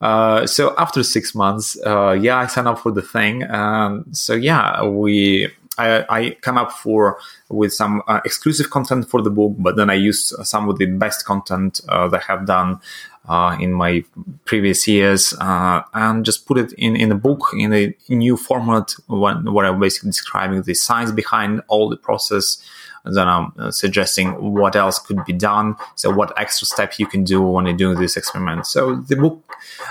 Uh, 0.00 0.46
so 0.46 0.74
after 0.78 1.02
six 1.02 1.34
months, 1.34 1.78
uh, 1.86 2.12
yeah, 2.12 2.36
I 2.36 2.46
signed 2.46 2.68
up 2.68 2.80
for 2.80 2.92
the 2.92 3.02
thing. 3.02 3.48
Um, 3.50 4.06
so 4.12 4.34
yeah, 4.34 4.84
we 4.84 5.50
I, 5.78 6.04
I 6.08 6.30
come 6.42 6.58
up 6.58 6.72
for 6.72 7.18
with 7.48 7.72
some 7.72 8.02
uh, 8.06 8.20
exclusive 8.24 8.70
content 8.70 9.08
for 9.08 9.22
the 9.22 9.30
book, 9.30 9.54
but 9.58 9.76
then 9.76 9.90
I 9.90 9.94
used 9.94 10.34
some 10.44 10.68
of 10.68 10.78
the 10.78 10.86
best 10.86 11.24
content 11.24 11.80
uh, 11.88 12.08
that 12.08 12.22
I 12.28 12.32
have 12.32 12.46
done 12.46 12.80
uh, 13.28 13.56
in 13.60 13.72
my 13.72 14.04
previous 14.44 14.88
years 14.88 15.32
uh, 15.40 15.82
and 15.94 16.24
just 16.24 16.46
put 16.46 16.58
it 16.58 16.72
in, 16.74 16.96
in 16.96 17.12
a 17.12 17.14
book 17.14 17.50
in 17.56 17.72
a 17.72 17.94
new 18.08 18.36
format 18.36 18.94
when, 19.06 19.52
where 19.52 19.66
I'm 19.66 19.80
basically 19.80 20.10
describing 20.10 20.62
the 20.62 20.74
science 20.74 21.12
behind 21.12 21.62
all 21.68 21.88
the 21.88 21.96
process. 21.96 22.62
And 23.04 23.16
then 23.16 23.26
I'm 23.26 23.52
uh, 23.58 23.72
suggesting 23.72 24.30
what 24.54 24.76
else 24.76 25.00
could 25.00 25.24
be 25.24 25.32
done. 25.32 25.74
So 25.96 26.10
what 26.10 26.38
extra 26.38 26.66
step 26.66 27.00
you 27.00 27.06
can 27.06 27.24
do 27.24 27.42
when 27.42 27.66
you're 27.66 27.76
doing 27.76 27.98
this 27.98 28.16
experiment. 28.16 28.64
So 28.66 28.94
the 28.94 29.16
book, 29.16 29.42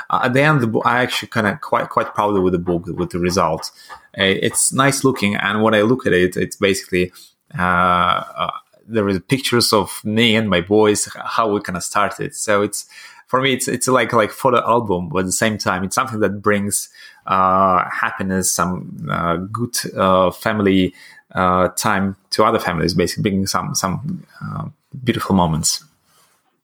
uh, 0.09 0.21
at 0.23 0.33
the 0.33 0.41
end, 0.41 0.61
the 0.61 0.67
book, 0.67 0.83
I 0.85 1.01
actually 1.01 1.27
kind 1.27 1.47
of 1.47 1.59
quite 1.59 1.89
quite 1.89 2.13
proud 2.13 2.41
with 2.41 2.53
the 2.53 2.59
book 2.59 2.85
with 2.87 3.09
the 3.09 3.19
result. 3.19 3.71
Uh, 4.17 4.23
it's 4.23 4.71
nice 4.71 5.03
looking, 5.03 5.35
and 5.35 5.61
when 5.61 5.73
I 5.73 5.81
look 5.81 6.07
at 6.07 6.13
it, 6.13 6.37
it's 6.37 6.55
basically 6.55 7.11
uh, 7.57 8.51
there 8.91 9.07
is 9.09 9.19
pictures 9.27 9.73
of 9.73 10.03
me 10.03 10.35
and 10.35 10.49
my 10.49 10.61
boys 10.61 11.07
how 11.25 11.51
we 11.51 11.61
kind 11.61 11.77
of 11.77 11.83
started. 11.83 12.35
So 12.35 12.61
it's 12.61 12.87
for 13.27 13.41
me, 13.41 13.53
it's 13.53 13.67
it's 13.67 13.87
like 13.87 14.11
like 14.13 14.31
photo 14.31 14.59
album, 14.67 15.09
but 15.09 15.19
at 15.19 15.25
the 15.25 15.31
same 15.31 15.57
time, 15.57 15.83
it's 15.83 15.95
something 15.95 16.19
that 16.19 16.41
brings 16.41 16.89
uh, 17.25 17.89
happiness, 17.89 18.51
some 18.51 19.07
uh, 19.09 19.37
good 19.37 19.77
uh, 19.95 20.31
family 20.31 20.93
uh, 21.33 21.69
time 21.69 22.17
to 22.31 22.43
other 22.43 22.59
families, 22.59 22.93
basically 22.93 23.21
bringing 23.21 23.47
some 23.47 23.73
some 23.73 24.25
uh, 24.43 24.65
beautiful 25.03 25.35
moments. 25.35 25.83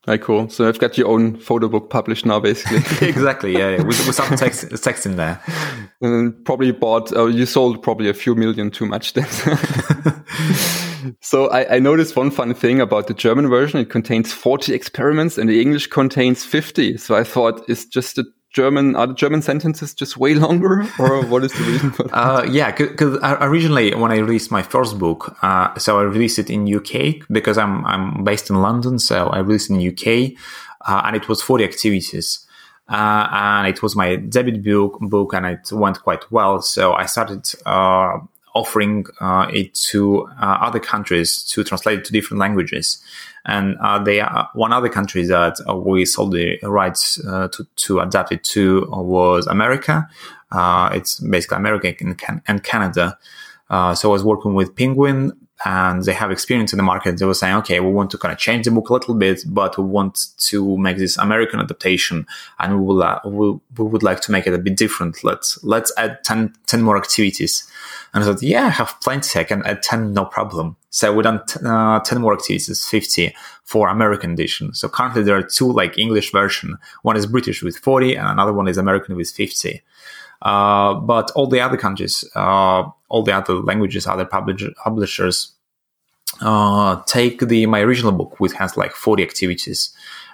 Very 0.04 0.18
cool. 0.18 0.48
So 0.48 0.66
I've 0.66 0.78
got 0.78 0.96
your 0.96 1.08
own 1.08 1.36
photo 1.36 1.68
book 1.68 1.90
published 1.90 2.24
now, 2.24 2.40
basically. 2.40 2.78
exactly. 3.08 3.52
Yeah, 3.52 3.76
yeah. 3.76 3.82
With, 3.82 4.06
with, 4.06 4.14
some 4.14 4.36
text 4.36 4.64
text 4.82 5.04
in 5.04 5.16
there. 5.16 5.38
And 6.00 6.44
probably 6.44 6.72
bought. 6.72 7.14
Uh, 7.14 7.26
you 7.26 7.44
sold 7.46 7.82
probably 7.82 8.08
a 8.08 8.14
few 8.14 8.34
million 8.34 8.70
too 8.70 8.86
much 8.86 9.12
then. 9.12 9.26
so 11.20 11.48
I, 11.50 11.76
I, 11.76 11.78
noticed 11.78 12.16
one 12.16 12.30
fun 12.30 12.54
thing 12.54 12.80
about 12.80 13.06
the 13.06 13.14
German 13.14 13.48
version. 13.48 13.80
It 13.80 13.90
contains 13.90 14.32
40 14.32 14.74
experiments 14.74 15.38
and 15.38 15.48
the 15.48 15.60
English 15.60 15.88
contains 15.88 16.44
50. 16.44 16.96
So 16.96 17.14
I 17.16 17.24
thought 17.24 17.68
is 17.68 17.86
just 17.86 18.16
the 18.16 18.24
German, 18.52 18.96
are 18.96 19.06
the 19.06 19.14
German 19.14 19.42
sentences 19.42 19.94
just 19.94 20.16
way 20.16 20.34
longer 20.46 20.86
or 20.98 21.24
what 21.26 21.44
is 21.44 21.52
the 21.52 21.64
reason 21.64 21.90
for 21.90 22.04
that? 22.04 22.14
Uh, 22.14 22.46
yeah, 22.50 22.72
because 22.72 23.18
originally 23.22 23.94
when 23.94 24.10
I 24.10 24.16
released 24.18 24.50
my 24.50 24.62
first 24.62 24.98
book, 24.98 25.36
uh, 25.42 25.78
so 25.78 25.98
I 25.98 26.02
released 26.02 26.38
it 26.38 26.50
in 26.50 26.72
UK 26.72 27.26
because 27.30 27.58
I'm, 27.58 27.84
I'm 27.84 28.24
based 28.24 28.50
in 28.50 28.60
London. 28.60 28.98
So 28.98 29.28
I 29.28 29.38
released 29.40 29.70
in 29.70 29.76
UK 29.76 30.32
uh, 30.86 31.02
and 31.04 31.16
it 31.16 31.28
was 31.28 31.42
40 31.42 31.64
activities. 31.64 32.44
Uh, 32.88 33.28
and 33.30 33.66
it 33.66 33.82
was 33.82 33.94
my 33.94 34.16
debut 34.16 34.62
book, 34.62 34.98
book 35.00 35.34
and 35.34 35.44
it 35.44 35.70
went 35.72 36.02
quite 36.02 36.30
well. 36.32 36.62
So 36.62 36.94
I 36.94 37.04
started 37.04 37.46
uh, 37.66 38.18
offering 38.58 39.06
uh, 39.20 39.46
it 39.52 39.72
to 39.74 40.26
uh, 40.40 40.58
other 40.60 40.80
countries 40.80 41.42
to 41.44 41.62
translate 41.62 42.00
it 42.00 42.04
to 42.06 42.12
different 42.12 42.40
languages. 42.40 42.98
And 43.44 43.76
uh, 43.80 44.02
they 44.02 44.20
are, 44.20 44.50
one 44.54 44.72
other 44.72 44.88
country 44.88 45.24
that 45.26 45.54
we 45.86 46.04
sold 46.04 46.32
the 46.32 46.58
rights 46.62 47.14
to, 47.14 47.66
to 47.76 48.00
adapt 48.00 48.32
it 48.32 48.44
to 48.54 48.86
was 48.90 49.46
America. 49.46 50.08
It's 50.52 51.20
basically 51.20 51.56
America 51.56 51.94
and, 52.00 52.18
Can- 52.18 52.42
and 52.46 52.62
Canada. 52.62 53.16
so 53.70 54.08
I 54.10 54.12
was 54.12 54.24
working 54.24 54.54
with 54.54 54.74
Penguin 54.74 55.32
and 55.64 56.04
they 56.04 56.12
have 56.12 56.30
experience 56.30 56.72
in 56.72 56.76
the 56.76 56.82
market. 56.82 57.18
They 57.18 57.26
were 57.26 57.34
saying, 57.34 57.56
okay, 57.56 57.80
we 57.80 57.90
want 57.90 58.10
to 58.12 58.18
kind 58.18 58.32
of 58.32 58.38
change 58.38 58.64
the 58.64 58.70
book 58.70 58.90
a 58.90 58.92
little 58.92 59.14
bit, 59.14 59.42
but 59.46 59.76
we 59.76 59.84
want 59.84 60.28
to 60.38 60.78
make 60.78 60.98
this 60.98 61.16
American 61.16 61.58
adaptation 61.60 62.26
and 62.58 62.78
we 62.78 62.86
will, 62.86 63.02
uh, 63.02 63.20
we, 63.24 63.50
we, 63.76 63.84
would 63.84 64.04
like 64.04 64.20
to 64.22 64.32
make 64.32 64.46
it 64.46 64.54
a 64.54 64.58
bit 64.58 64.76
different. 64.76 65.24
Let's, 65.24 65.62
let's 65.64 65.92
add 65.96 66.22
10, 66.22 66.54
10 66.66 66.82
more 66.82 66.96
activities. 66.96 67.68
And 68.14 68.24
I 68.24 68.26
thought, 68.26 68.42
yeah, 68.42 68.66
I 68.66 68.70
have 68.70 69.00
plenty. 69.00 69.38
I 69.38 69.44
can 69.44 69.64
add 69.66 69.82
10, 69.82 70.12
no 70.12 70.24
problem. 70.24 70.76
So 70.90 71.14
we 71.14 71.22
done 71.22 71.44
t- 71.46 71.60
uh, 71.64 72.00
10 72.00 72.20
more 72.20 72.32
activities, 72.32 72.86
50 72.86 73.34
for 73.64 73.88
American 73.88 74.32
edition. 74.32 74.72
So 74.74 74.88
currently 74.88 75.22
there 75.22 75.36
are 75.36 75.42
two 75.42 75.70
like 75.70 75.98
English 75.98 76.32
version. 76.32 76.78
One 77.02 77.16
is 77.16 77.26
British 77.26 77.62
with 77.62 77.76
40 77.76 78.16
and 78.16 78.26
another 78.26 78.52
one 78.52 78.68
is 78.68 78.78
American 78.78 79.14
with 79.16 79.30
50. 79.30 79.82
Uh, 80.40 80.94
but 80.94 81.30
all 81.32 81.48
the 81.48 81.60
other 81.60 81.76
countries, 81.76 82.24
uh, 82.34 82.88
all 83.08 83.22
the 83.22 83.32
other 83.32 83.54
languages, 83.54 84.06
other 84.06 84.24
publish- 84.24 84.74
publishers, 84.82 85.52
uh, 86.40 87.02
take 87.06 87.40
the 87.40 87.66
my 87.66 87.80
original 87.80 88.12
book, 88.12 88.38
which 88.38 88.52
has 88.52 88.76
like 88.76 88.92
40 88.92 89.22
activities. 89.22 89.90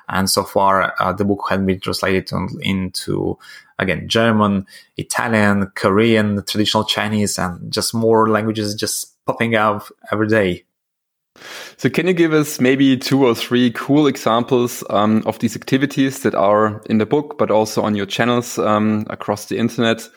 And 0.08 0.28
so 0.28 0.44
far, 0.44 0.94
uh, 1.00 1.12
the 1.12 1.25
book 1.25 1.44
has 1.49 1.61
been 1.61 1.80
translated 1.80 2.32
on, 2.32 2.49
into, 2.61 3.38
again, 3.78 4.08
German, 4.08 4.66
Italian, 4.96 5.70
Korean, 5.75 6.44
traditional 6.44 6.84
Chinese, 6.84 7.38
and 7.38 7.73
just 7.73 7.94
more 7.94 8.28
languages 8.28 8.75
just 8.75 9.25
popping 9.26 9.54
up 9.54 9.87
every 10.12 10.28
day. 10.28 10.64
So, 11.76 11.90
can 11.90 12.06
you 12.06 12.12
give 12.12 12.32
us 12.32 12.61
maybe 12.61 12.96
two 12.96 13.26
or 13.26 13.34
three 13.34 13.73
cool 13.73 14.06
examples 14.06 14.84
um, 14.90 15.23
of 15.26 15.40
these 15.40 15.56
activities 15.56 16.20
that 16.23 16.34
are 16.34 16.80
in 16.88 16.99
the 16.99 17.06
book, 17.06 17.37
but 17.38 17.50
also 17.50 17.82
on 17.82 17.96
your 17.96 18.06
channels 18.06 18.58
um, 18.58 19.04
across 19.11 19.46
the 19.46 19.58
internet? 19.58 20.08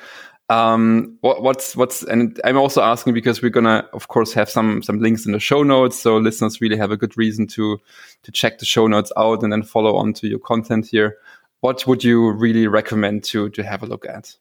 Um, 0.50 1.18
what, 1.22 1.44
what's 1.44 1.76
what's 1.76 2.04
and 2.04 2.40
I'm 2.46 2.58
also 2.58 2.82
asking 2.82 3.14
because 3.14 3.42
we're 3.42 3.50
gonna, 3.50 3.88
of 3.92 4.08
course, 4.08 4.34
have 4.34 4.50
some 4.50 4.82
some 4.82 5.00
links 5.00 5.26
in 5.26 5.34
the 5.34 5.40
show 5.40 5.62
notes, 5.64 6.00
so 6.00 6.18
listeners 6.18 6.62
really 6.62 6.78
have 6.78 6.92
a 6.92 6.98
good 6.98 7.18
reason 7.18 7.48
to 7.48 7.80
to 8.24 8.32
check 8.32 8.60
the 8.60 8.66
show 8.66 8.88
notes 8.88 9.12
out 9.18 9.44
and 9.44 9.52
then 9.52 9.64
follow 9.64 9.96
on 9.98 10.14
to 10.14 10.28
your 10.28 10.40
content 10.40 10.88
here. 10.88 11.18
What 11.60 11.86
would 11.86 12.04
you 12.04 12.32
really 12.32 12.68
recommend 12.68 13.26
to 13.26 13.50
to 13.50 13.64
have 13.64 13.84
a 13.84 13.88
look 13.88 14.06
at? 14.06 14.38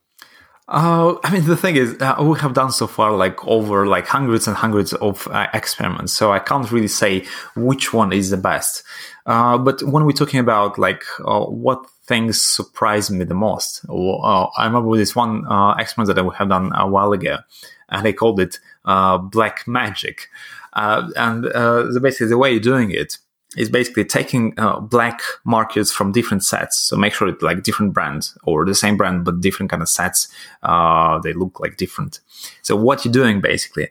Uh, 0.69 1.15
I 1.23 1.31
mean, 1.33 1.45
the 1.45 1.57
thing 1.57 1.77
is, 1.77 1.97
uh, 2.01 2.17
we 2.21 2.39
have 2.41 2.53
done 2.53 2.73
so 2.73 2.89
far 2.89 3.13
like 3.13 3.45
over 3.47 3.87
like 3.87 4.07
hundreds 4.07 4.49
and 4.49 4.57
hundreds 4.57 4.93
of 4.95 5.29
uh, 5.29 5.47
experiments, 5.55 6.13
so 6.13 6.33
I 6.33 6.41
can't 6.41 6.71
really 6.73 6.89
say 6.89 7.25
which 7.55 7.93
one 7.93 8.13
is 8.13 8.31
the 8.31 8.37
best. 8.37 8.83
Uh, 9.27 9.59
but 9.59 9.83
when 9.83 10.05
we're 10.05 10.13
talking 10.13 10.41
about 10.41 10.77
like 10.79 11.05
uh, 11.25 11.45
what 11.45 11.87
things 12.07 12.41
surprised 12.41 13.11
me 13.11 13.25
the 13.25 13.35
most. 13.35 13.85
Uh, 13.89 14.47
I 14.57 14.67
remember 14.67 14.97
this 14.97 15.17
one 15.17 15.47
uh, 15.47 15.75
experiment 15.79 16.15
that 16.15 16.25
I 16.25 16.37
have 16.37 16.49
done 16.49 16.73
a 16.75 16.87
while 16.87 17.13
ago, 17.13 17.39
and 17.89 18.05
they 18.05 18.13
called 18.13 18.41
it 18.41 18.59
uh, 18.85 19.19
black 19.19 19.67
magic. 19.67 20.29
Uh, 20.73 21.09
and 21.17 21.47
uh, 21.47 21.85
the, 21.93 22.01
basically, 22.01 22.29
the 22.29 22.39
way 22.39 22.53
you're 22.53 22.61
doing 22.61 22.91
it 22.91 23.19
is 23.57 23.71
basically 23.71 24.05
taking 24.05 24.53
uh, 24.59 24.79
black 24.79 25.21
markers 25.45 25.91
from 25.91 26.13
different 26.13 26.45
sets. 26.45 26.77
So 26.77 26.97
make 26.97 27.15
sure 27.15 27.27
it's 27.29 27.43
like 27.43 27.63
different 27.63 27.95
brands 27.95 28.37
or 28.43 28.67
the 28.67 28.75
same 28.75 28.99
brand 28.99 29.25
but 29.25 29.41
different 29.41 29.71
kind 29.71 29.83
of 29.83 29.89
sets. 29.89 30.29
they 30.63 31.33
look 31.33 31.59
like 31.59 31.79
different. 31.79 32.21
So 32.61 32.77
what 32.77 33.05
you're 33.05 33.13
doing 33.13 33.41
basically, 33.41 33.89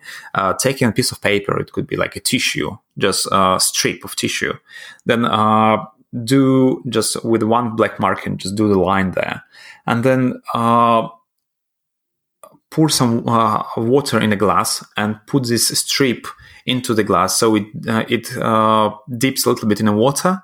taking 0.59 0.87
a 0.87 0.91
piece 0.91 1.11
of 1.11 1.19
paper, 1.19 1.59
it 1.59 1.71
could 1.71 1.87
be 1.87 1.95
like 1.95 2.15
a 2.15 2.19
tissue, 2.19 2.77
just 2.99 3.27
a 3.31 3.57
strip 3.59 4.05
of 4.05 4.15
tissue, 4.15 4.53
then 5.05 5.25
do 6.23 6.83
just 6.89 7.23
with 7.25 7.43
one 7.43 7.75
black 7.75 7.99
marker, 7.99 8.29
and 8.29 8.39
just 8.39 8.55
do 8.55 8.67
the 8.67 8.79
line 8.79 9.11
there, 9.11 9.43
and 9.85 10.03
then 10.03 10.41
uh, 10.53 11.07
pour 12.71 12.89
some 12.89 13.27
uh, 13.27 13.63
water 13.77 14.19
in 14.19 14.33
a 14.33 14.35
glass 14.35 14.83
and 14.97 15.17
put 15.27 15.47
this 15.47 15.67
strip 15.67 16.27
into 16.65 16.93
the 16.93 17.03
glass. 17.03 17.37
So 17.37 17.55
it 17.55 17.65
uh, 17.87 18.05
it 18.09 18.35
uh, 18.37 18.95
dips 19.17 19.45
a 19.45 19.49
little 19.49 19.67
bit 19.67 19.79
in 19.79 19.85
the 19.85 19.93
water. 19.93 20.41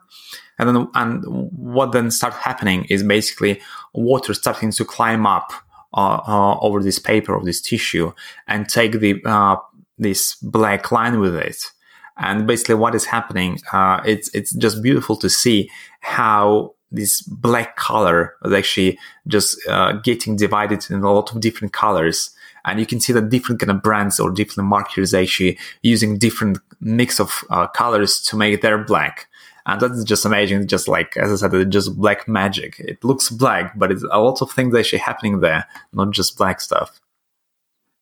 And 0.59 0.69
then, 0.69 0.87
and 0.93 1.23
what 1.25 1.91
then 1.91 2.11
start 2.11 2.35
happening 2.35 2.85
is 2.85 3.01
basically 3.01 3.59
water 3.95 4.35
starting 4.35 4.71
to 4.73 4.85
climb 4.85 5.25
up 5.25 5.51
uh, 5.93 6.19
uh, 6.27 6.59
over 6.59 6.83
this 6.83 6.99
paper 6.99 7.33
of 7.35 7.45
this 7.45 7.61
tissue 7.61 8.13
and 8.47 8.69
take 8.69 8.99
the 8.99 9.21
uh 9.25 9.55
this 9.97 10.35
black 10.35 10.91
line 10.91 11.19
with 11.19 11.35
it 11.35 11.71
and 12.17 12.45
basically, 12.45 12.75
what 12.75 12.95
is 12.95 13.05
happening? 13.05 13.59
Uh, 13.71 14.01
it's 14.05 14.33
it's 14.33 14.51
just 14.53 14.81
beautiful 14.81 15.15
to 15.17 15.29
see 15.29 15.69
how 16.01 16.75
this 16.91 17.21
black 17.21 17.77
color 17.77 18.35
is 18.43 18.53
actually 18.53 18.99
just 19.27 19.57
uh, 19.67 19.93
getting 19.93 20.35
divided 20.35 20.85
in 20.89 21.01
a 21.01 21.11
lot 21.11 21.33
of 21.33 21.39
different 21.39 21.73
colors. 21.73 22.31
And 22.65 22.79
you 22.79 22.85
can 22.85 22.99
see 22.99 23.13
that 23.13 23.29
different 23.29 23.59
kind 23.59 23.71
of 23.71 23.81
brands 23.81 24.19
or 24.19 24.29
different 24.29 24.69
markers 24.69 25.13
actually 25.13 25.57
using 25.81 26.19
different 26.19 26.59
mix 26.79 27.19
of 27.19 27.43
uh, 27.49 27.67
colors 27.67 28.21
to 28.23 28.35
make 28.35 28.61
their 28.61 28.77
black. 28.77 29.27
And 29.65 29.79
that's 29.79 30.03
just 30.03 30.25
amazing. 30.25 30.67
Just 30.67 30.87
like, 30.87 31.17
as 31.17 31.31
I 31.31 31.47
said, 31.47 31.55
it's 31.55 31.71
just 31.71 31.97
black 31.97 32.27
magic. 32.27 32.79
It 32.79 33.03
looks 33.03 33.29
black, 33.29 33.77
but 33.79 33.91
it's 33.91 34.03
a 34.11 34.19
lot 34.19 34.41
of 34.41 34.51
things 34.51 34.75
actually 34.75 34.99
happening 34.99 35.39
there, 35.39 35.65
not 35.93 36.11
just 36.11 36.37
black 36.37 36.61
stuff. 36.61 36.99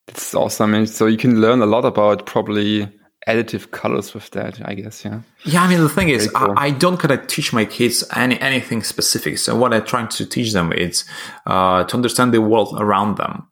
It's 0.08 0.34
awesome. 0.34 0.74
And 0.74 0.90
so 0.90 1.06
you 1.06 1.18
can 1.18 1.40
learn 1.40 1.62
a 1.62 1.66
lot 1.68 1.86
about 1.86 2.26
probably 2.26 2.90
additive 3.28 3.72
colors 3.72 4.14
with 4.14 4.30
that, 4.32 4.60
I 4.64 4.74
guess. 4.74 5.04
Yeah. 5.04 5.22
Yeah. 5.44 5.64
I 5.64 5.70
mean, 5.70 5.80
the 5.80 5.90
thing 5.90 6.10
is, 6.10 6.30
cool. 6.32 6.54
I, 6.58 6.68
I, 6.68 6.72
don't 6.72 6.98
kind 6.98 7.12
of 7.12 7.28
teach 7.28 7.52
my 7.54 7.66
kids 7.66 8.04
any 8.16 8.40
anything 8.40 8.82
specific. 8.84 9.38
So 9.38 9.56
what 9.56 9.74
I'm 9.74 9.86
trying 9.86 10.08
to 10.10 10.26
teach 10.26 10.54
them 10.54 10.72
is 10.74 11.06
uh, 11.46 11.84
to 11.84 11.96
understand 11.96 12.34
the 12.34 12.42
world 12.42 12.76
around 12.80 13.18
them, 13.18 13.48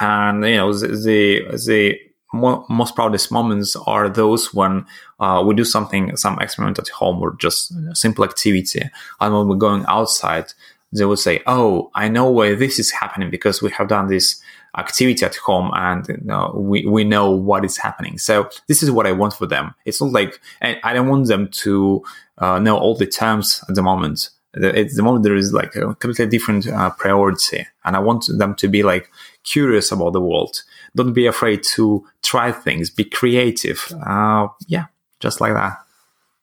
and 0.00 0.44
you 0.44 0.56
know, 0.56 0.72
the 0.72 0.88
the, 0.88 1.56
the 1.66 1.98
most 2.32 2.94
proudest 2.94 3.32
moments 3.32 3.76
are 3.86 4.08
those 4.08 4.52
when 4.52 4.84
uh, 5.20 5.42
we 5.46 5.54
do 5.54 5.64
something, 5.64 6.14
some 6.16 6.38
experiment 6.38 6.78
at 6.78 6.88
home 6.88 7.20
or 7.22 7.34
just 7.36 7.72
simple 7.96 8.24
activity, 8.24 8.82
and 9.20 9.34
when 9.34 9.48
we're 9.48 9.56
going 9.56 9.84
outside, 9.88 10.52
they 10.92 11.04
will 11.04 11.16
say, 11.16 11.42
"Oh, 11.46 11.90
I 11.94 12.08
know 12.08 12.30
why 12.30 12.54
this 12.54 12.78
is 12.78 12.90
happening 12.90 13.30
because 13.30 13.62
we 13.62 13.70
have 13.70 13.88
done 13.88 14.08
this." 14.08 14.40
Activity 14.76 15.24
at 15.24 15.36
home 15.36 15.70
and 15.74 16.06
you 16.08 16.18
know, 16.22 16.52
we, 16.56 16.84
we 16.86 17.04
know 17.04 17.30
what 17.30 17.64
is 17.64 17.76
happening. 17.76 18.18
So 18.18 18.48
this 18.68 18.82
is 18.82 18.90
what 18.90 19.06
I 19.06 19.12
want 19.12 19.34
for 19.34 19.46
them. 19.46 19.74
It's 19.84 20.00
not 20.00 20.12
like, 20.12 20.40
I 20.60 20.92
don't 20.92 21.08
want 21.08 21.28
them 21.28 21.48
to 21.48 22.04
uh, 22.38 22.58
know 22.58 22.76
all 22.76 22.94
the 22.94 23.06
terms 23.06 23.64
at 23.68 23.74
the 23.74 23.82
moment. 23.82 24.30
At 24.54 24.90
the 24.94 25.02
moment, 25.02 25.24
there 25.24 25.34
is 25.34 25.52
like 25.52 25.76
a 25.76 25.94
completely 25.94 26.26
different 26.26 26.66
uh, 26.66 26.90
priority. 26.90 27.66
And 27.84 27.94
I 27.94 27.98
want 27.98 28.26
them 28.38 28.54
to 28.56 28.68
be 28.68 28.82
like 28.82 29.10
curious 29.44 29.92
about 29.92 30.14
the 30.14 30.20
world. 30.20 30.62
Don't 30.94 31.12
be 31.12 31.26
afraid 31.26 31.62
to 31.74 32.04
try 32.22 32.52
things, 32.52 32.88
be 32.88 33.04
creative. 33.04 33.92
Uh, 34.06 34.48
yeah, 34.66 34.86
just 35.20 35.40
like 35.40 35.52
that. 35.52 35.78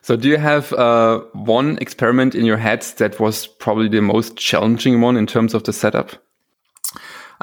So, 0.01 0.17
do 0.17 0.27
you 0.27 0.37
have 0.37 0.73
uh, 0.73 1.19
one 1.31 1.77
experiment 1.79 2.35
in 2.35 2.45
your 2.45 2.57
head 2.57 2.81
that 2.97 3.21
was 3.21 3.47
probably 3.47 3.87
the 3.87 4.01
most 4.01 4.35
challenging 4.35 4.99
one 4.99 5.15
in 5.15 5.25
terms 5.25 5.53
of 5.53 5.63
the 5.63 5.71
setup? 5.71 6.22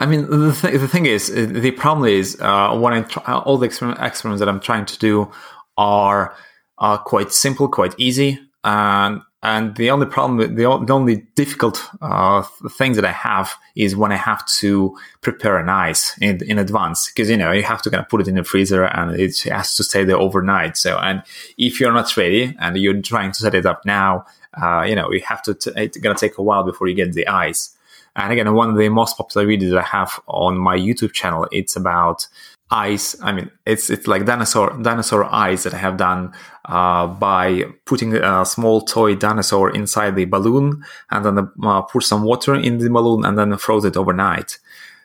I 0.00 0.06
mean, 0.06 0.22
the, 0.30 0.52
th- 0.52 0.80
the 0.80 0.88
thing 0.88 1.04
is, 1.04 1.30
uh, 1.30 1.46
the 1.48 1.72
problem 1.72 2.08
is 2.08 2.38
uh, 2.40 2.74
when 2.76 2.94
I 2.94 3.02
try, 3.02 3.34
all 3.34 3.58
the 3.58 3.66
experiments 3.66 4.40
that 4.40 4.48
I'm 4.48 4.60
trying 4.60 4.86
to 4.86 4.98
do 4.98 5.30
are 5.76 6.34
uh, 6.78 6.96
quite 6.96 7.32
simple, 7.32 7.68
quite 7.68 7.94
easy, 7.98 8.40
and 8.64 9.20
and 9.42 9.74
the 9.76 9.90
only 9.90 10.04
problem, 10.04 10.54
the, 10.54 10.84
the 10.84 10.92
only 10.92 11.26
difficult 11.34 11.82
uh, 12.02 12.42
thing 12.72 12.92
that 12.92 13.06
I 13.06 13.12
have 13.12 13.54
is 13.74 13.96
when 13.96 14.12
I 14.12 14.16
have 14.16 14.46
to 14.58 14.98
prepare 15.22 15.56
an 15.56 15.70
ice 15.70 16.16
in, 16.20 16.44
in 16.44 16.58
advance, 16.58 17.10
because 17.10 17.30
you 17.30 17.38
know 17.38 17.52
you 17.52 17.62
have 17.62 17.80
to 17.82 17.90
kind 17.90 18.02
of 18.02 18.08
put 18.08 18.20
it 18.20 18.28
in 18.28 18.34
the 18.34 18.44
freezer 18.44 18.84
and 18.84 19.18
it 19.18 19.38
has 19.42 19.74
to 19.76 19.84
stay 19.84 20.04
there 20.04 20.18
overnight. 20.18 20.76
So, 20.76 20.98
and 20.98 21.22
if 21.56 21.80
you're 21.80 21.92
not 21.92 22.14
ready 22.16 22.54
and 22.58 22.76
you're 22.76 23.00
trying 23.00 23.32
to 23.32 23.38
set 23.38 23.54
it 23.54 23.64
up 23.64 23.84
now, 23.84 24.26
uh, 24.60 24.82
you 24.82 24.94
know 24.94 25.10
you 25.10 25.20
have 25.20 25.42
to. 25.42 25.54
T- 25.54 25.72
it's 25.76 25.96
gonna 25.98 26.18
take 26.18 26.36
a 26.38 26.42
while 26.42 26.62
before 26.62 26.88
you 26.88 26.94
get 26.94 27.12
the 27.12 27.26
ice. 27.26 27.76
And 28.16 28.32
again, 28.32 28.52
one 28.54 28.70
of 28.70 28.76
the 28.76 28.88
most 28.88 29.16
popular 29.16 29.46
videos 29.46 29.76
I 29.76 29.82
have 29.82 30.20
on 30.26 30.58
my 30.58 30.76
YouTube 30.76 31.12
channel, 31.12 31.46
it's 31.52 31.76
about 31.76 32.26
eyes. 32.70 33.16
I 33.22 33.32
mean, 33.32 33.50
it's 33.66 33.90
it's 33.90 34.06
like 34.06 34.24
dinosaur 34.24 34.76
dinosaur 34.82 35.24
eyes 35.24 35.62
that 35.64 35.74
I 35.74 35.78
have 35.78 35.96
done 35.96 36.32
uh, 36.64 37.06
by 37.06 37.64
putting 37.84 38.14
a 38.14 38.44
small 38.44 38.82
toy 38.82 39.14
dinosaur 39.14 39.74
inside 39.74 40.16
the 40.16 40.24
balloon 40.24 40.84
and 41.10 41.24
then 41.24 41.50
uh, 41.62 41.82
put 41.82 42.04
some 42.04 42.22
water 42.22 42.54
in 42.54 42.78
the 42.78 42.90
balloon 42.90 43.24
and 43.24 43.38
then 43.38 43.56
froze 43.56 43.84
it 43.84 43.96
overnight. 43.96 44.58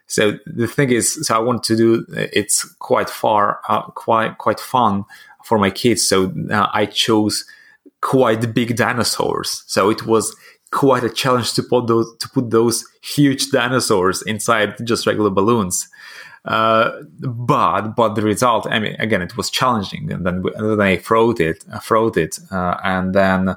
So 0.07 0.37
the 0.45 0.67
thing 0.67 0.91
is, 0.91 1.25
so 1.27 1.35
I 1.35 1.39
want 1.39 1.63
to 1.63 1.75
do 1.75 2.05
it's 2.09 2.63
quite 2.75 3.09
far, 3.09 3.59
uh, 3.67 3.83
quite 3.91 4.37
quite 4.37 4.59
fun 4.59 5.05
for 5.43 5.57
my 5.57 5.71
kids. 5.71 6.07
So 6.07 6.33
uh, 6.51 6.67
I 6.73 6.85
chose 6.85 7.45
quite 8.01 8.53
big 8.53 8.75
dinosaurs. 8.75 9.63
So 9.65 9.89
it 9.89 10.05
was 10.05 10.35
quite 10.75 11.05
a 11.05 11.09
challenge 11.09 11.53
to 11.53 11.63
put 11.63 11.87
those 11.87 12.07
to 12.17 12.27
put 12.29 12.49
those 12.49 12.83
huge 13.01 13.49
dinosaurs 13.49 14.21
inside 14.23 14.75
just 14.85 15.07
regular 15.07 15.29
balloons. 15.29 15.87
Uh, 16.43 16.91
but 17.19 17.95
but 17.95 18.15
the 18.15 18.21
result, 18.21 18.67
I 18.69 18.79
mean, 18.79 18.95
again, 18.99 19.21
it 19.21 19.35
was 19.37 19.49
challenging, 19.49 20.11
and 20.11 20.25
then, 20.25 20.43
we, 20.43 20.51
then 20.51 20.81
I 20.81 20.97
froze 20.97 21.39
it, 21.39 21.63
froze 21.81 22.17
it, 22.17 22.39
uh, 22.51 22.75
and 22.83 23.15
then 23.15 23.55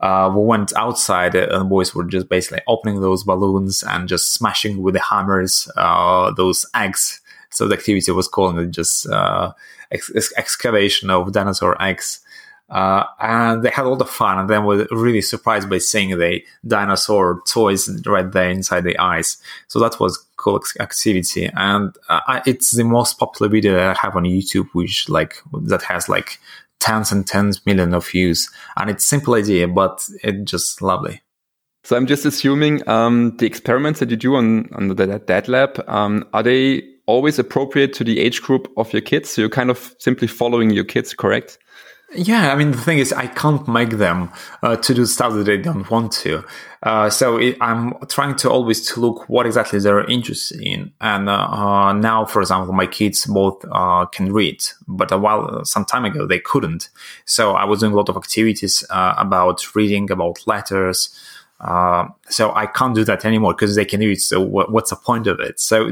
uh, 0.00 0.32
we 0.34 0.42
went 0.44 0.72
outside, 0.74 1.34
and 1.34 1.60
the 1.60 1.64
boys 1.64 1.94
were 1.94 2.04
just 2.04 2.28
basically 2.28 2.62
opening 2.66 3.00
those 3.00 3.24
balloons 3.24 3.82
and 3.82 4.08
just 4.08 4.32
smashing 4.32 4.80
with 4.80 4.94
the 4.94 5.00
hammers 5.00 5.68
uh, 5.76 6.32
those 6.32 6.64
eggs. 6.74 7.20
So 7.50 7.68
the 7.68 7.76
activity 7.76 8.12
was 8.12 8.28
called 8.28 8.72
just 8.72 9.06
uh, 9.08 9.52
ex- 9.90 10.32
excavation 10.36 11.10
of 11.10 11.32
dinosaur 11.32 11.80
eggs. 11.82 12.23
Uh, 12.70 13.04
and 13.20 13.62
they 13.62 13.70
had 13.70 13.84
all 13.84 13.96
the 13.96 14.04
fun 14.06 14.38
and 14.38 14.48
then 14.48 14.64
were 14.64 14.86
really 14.90 15.20
surprised 15.20 15.68
by 15.68 15.78
seeing 15.78 16.18
the 16.18 16.42
dinosaur 16.66 17.42
toys 17.46 17.88
right 18.06 18.32
there 18.32 18.50
inside 18.50 18.84
the 18.84 18.98
ice. 18.98 19.36
So 19.68 19.78
that 19.80 20.00
was 20.00 20.24
cool 20.36 20.60
activity. 20.80 21.50
And 21.54 21.94
uh, 22.08 22.40
it's 22.46 22.72
the 22.72 22.84
most 22.84 23.18
popular 23.18 23.50
video 23.50 23.74
that 23.74 23.96
I 23.96 24.00
have 24.00 24.16
on 24.16 24.24
YouTube, 24.24 24.68
which 24.72 25.08
like, 25.08 25.36
that 25.52 25.82
has 25.82 26.08
like 26.08 26.38
tens 26.80 27.12
and 27.12 27.26
tens 27.26 27.64
million 27.66 27.94
of 27.94 28.08
views. 28.08 28.50
And 28.76 28.90
it's 28.90 29.04
simple 29.04 29.34
idea, 29.34 29.68
but 29.68 30.06
it's 30.22 30.50
just 30.50 30.80
lovely. 30.80 31.20
So 31.84 31.96
I'm 31.96 32.06
just 32.06 32.24
assuming 32.24 32.86
um, 32.88 33.36
the 33.36 33.46
experiments 33.46 34.00
that 34.00 34.10
you 34.10 34.16
do 34.16 34.36
on, 34.36 34.70
on 34.74 34.88
the 34.88 35.18
Dad 35.18 35.48
Lab, 35.48 35.84
um, 35.86 36.26
are 36.32 36.42
they 36.42 36.82
always 37.04 37.38
appropriate 37.38 37.92
to 37.92 38.04
the 38.04 38.20
age 38.20 38.40
group 38.40 38.72
of 38.78 38.90
your 38.94 39.02
kids? 39.02 39.28
So 39.28 39.42
you're 39.42 39.50
kind 39.50 39.70
of 39.70 39.94
simply 39.98 40.26
following 40.26 40.70
your 40.70 40.84
kids, 40.84 41.12
correct? 41.12 41.58
Yeah, 42.14 42.52
I 42.52 42.56
mean 42.56 42.70
the 42.70 42.78
thing 42.78 42.98
is, 42.98 43.12
I 43.12 43.26
can't 43.26 43.66
make 43.66 43.90
them 43.90 44.30
uh, 44.62 44.76
to 44.76 44.94
do 44.94 45.04
stuff 45.04 45.32
that 45.34 45.44
they 45.44 45.56
don't 45.56 45.88
want 45.90 46.12
to. 46.12 46.44
Uh, 46.82 47.10
so 47.10 47.38
it, 47.38 47.56
I'm 47.60 47.94
trying 48.08 48.36
to 48.36 48.50
always 48.50 48.86
to 48.92 49.00
look 49.00 49.28
what 49.28 49.46
exactly 49.46 49.78
they're 49.80 50.08
interested 50.08 50.60
in. 50.60 50.92
And 51.00 51.28
uh, 51.28 51.32
uh 51.32 51.92
now, 51.92 52.24
for 52.24 52.40
example, 52.40 52.72
my 52.72 52.86
kids 52.86 53.26
both 53.26 53.64
uh, 53.72 54.06
can 54.06 54.32
read, 54.32 54.62
but 54.86 55.10
a 55.10 55.18
while 55.18 55.64
some 55.64 55.84
time 55.84 56.04
ago 56.04 56.26
they 56.26 56.38
couldn't. 56.38 56.88
So 57.24 57.52
I 57.52 57.64
was 57.64 57.80
doing 57.80 57.92
a 57.92 57.96
lot 57.96 58.08
of 58.08 58.16
activities 58.16 58.84
uh, 58.90 59.14
about 59.18 59.74
reading, 59.74 60.10
about 60.10 60.46
letters. 60.46 61.10
so 62.28 62.52
I 62.54 62.66
can't 62.66 62.94
do 62.94 63.04
that 63.04 63.24
anymore 63.24 63.54
because 63.54 63.74
they 63.74 63.84
can 63.84 64.00
read. 64.00 64.20
So 64.20 64.40
what's 64.40 64.90
the 64.90 64.96
point 64.96 65.26
of 65.26 65.40
it? 65.40 65.58
So 65.58 65.90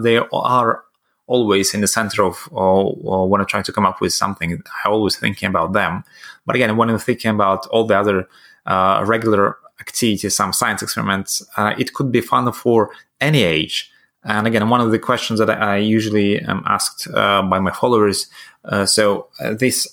they 0.00 0.18
are 0.32 0.84
always 1.28 1.74
in 1.74 1.80
the 1.80 1.86
center 1.86 2.24
of 2.24 2.48
uh, 2.52 3.24
when 3.26 3.40
I'm 3.40 3.46
trying 3.46 3.62
to 3.62 3.72
come 3.72 3.86
up 3.86 4.00
with 4.00 4.12
something. 4.12 4.60
I 4.84 4.88
always 4.88 5.16
thinking 5.16 5.48
about 5.48 5.72
them. 5.72 6.02
But 6.44 6.56
again, 6.56 6.76
when 6.76 6.90
I'm 6.90 6.98
thinking 6.98 7.30
about 7.30 7.66
all 7.66 7.86
the 7.86 7.96
other 7.96 8.28
uh, 8.66 9.04
regular 9.06 9.56
activities, 9.80 10.34
some 10.34 10.52
science 10.52 10.82
experiments, 10.82 11.42
uh, 11.56 11.74
it 11.78 11.94
could 11.94 12.10
be 12.10 12.20
fun 12.20 12.50
for 12.52 12.90
any 13.20 13.42
age. 13.42 13.92
And 14.24 14.46
again, 14.46 14.68
one 14.68 14.80
of 14.80 14.90
the 14.90 14.98
questions 14.98 15.38
that 15.38 15.50
I 15.50 15.76
usually 15.76 16.40
am 16.40 16.62
asked 16.66 17.06
uh, 17.14 17.42
by 17.42 17.60
my 17.60 17.70
followers. 17.70 18.26
Uh, 18.64 18.84
so 18.84 19.28
uh, 19.40 19.54
this 19.54 19.86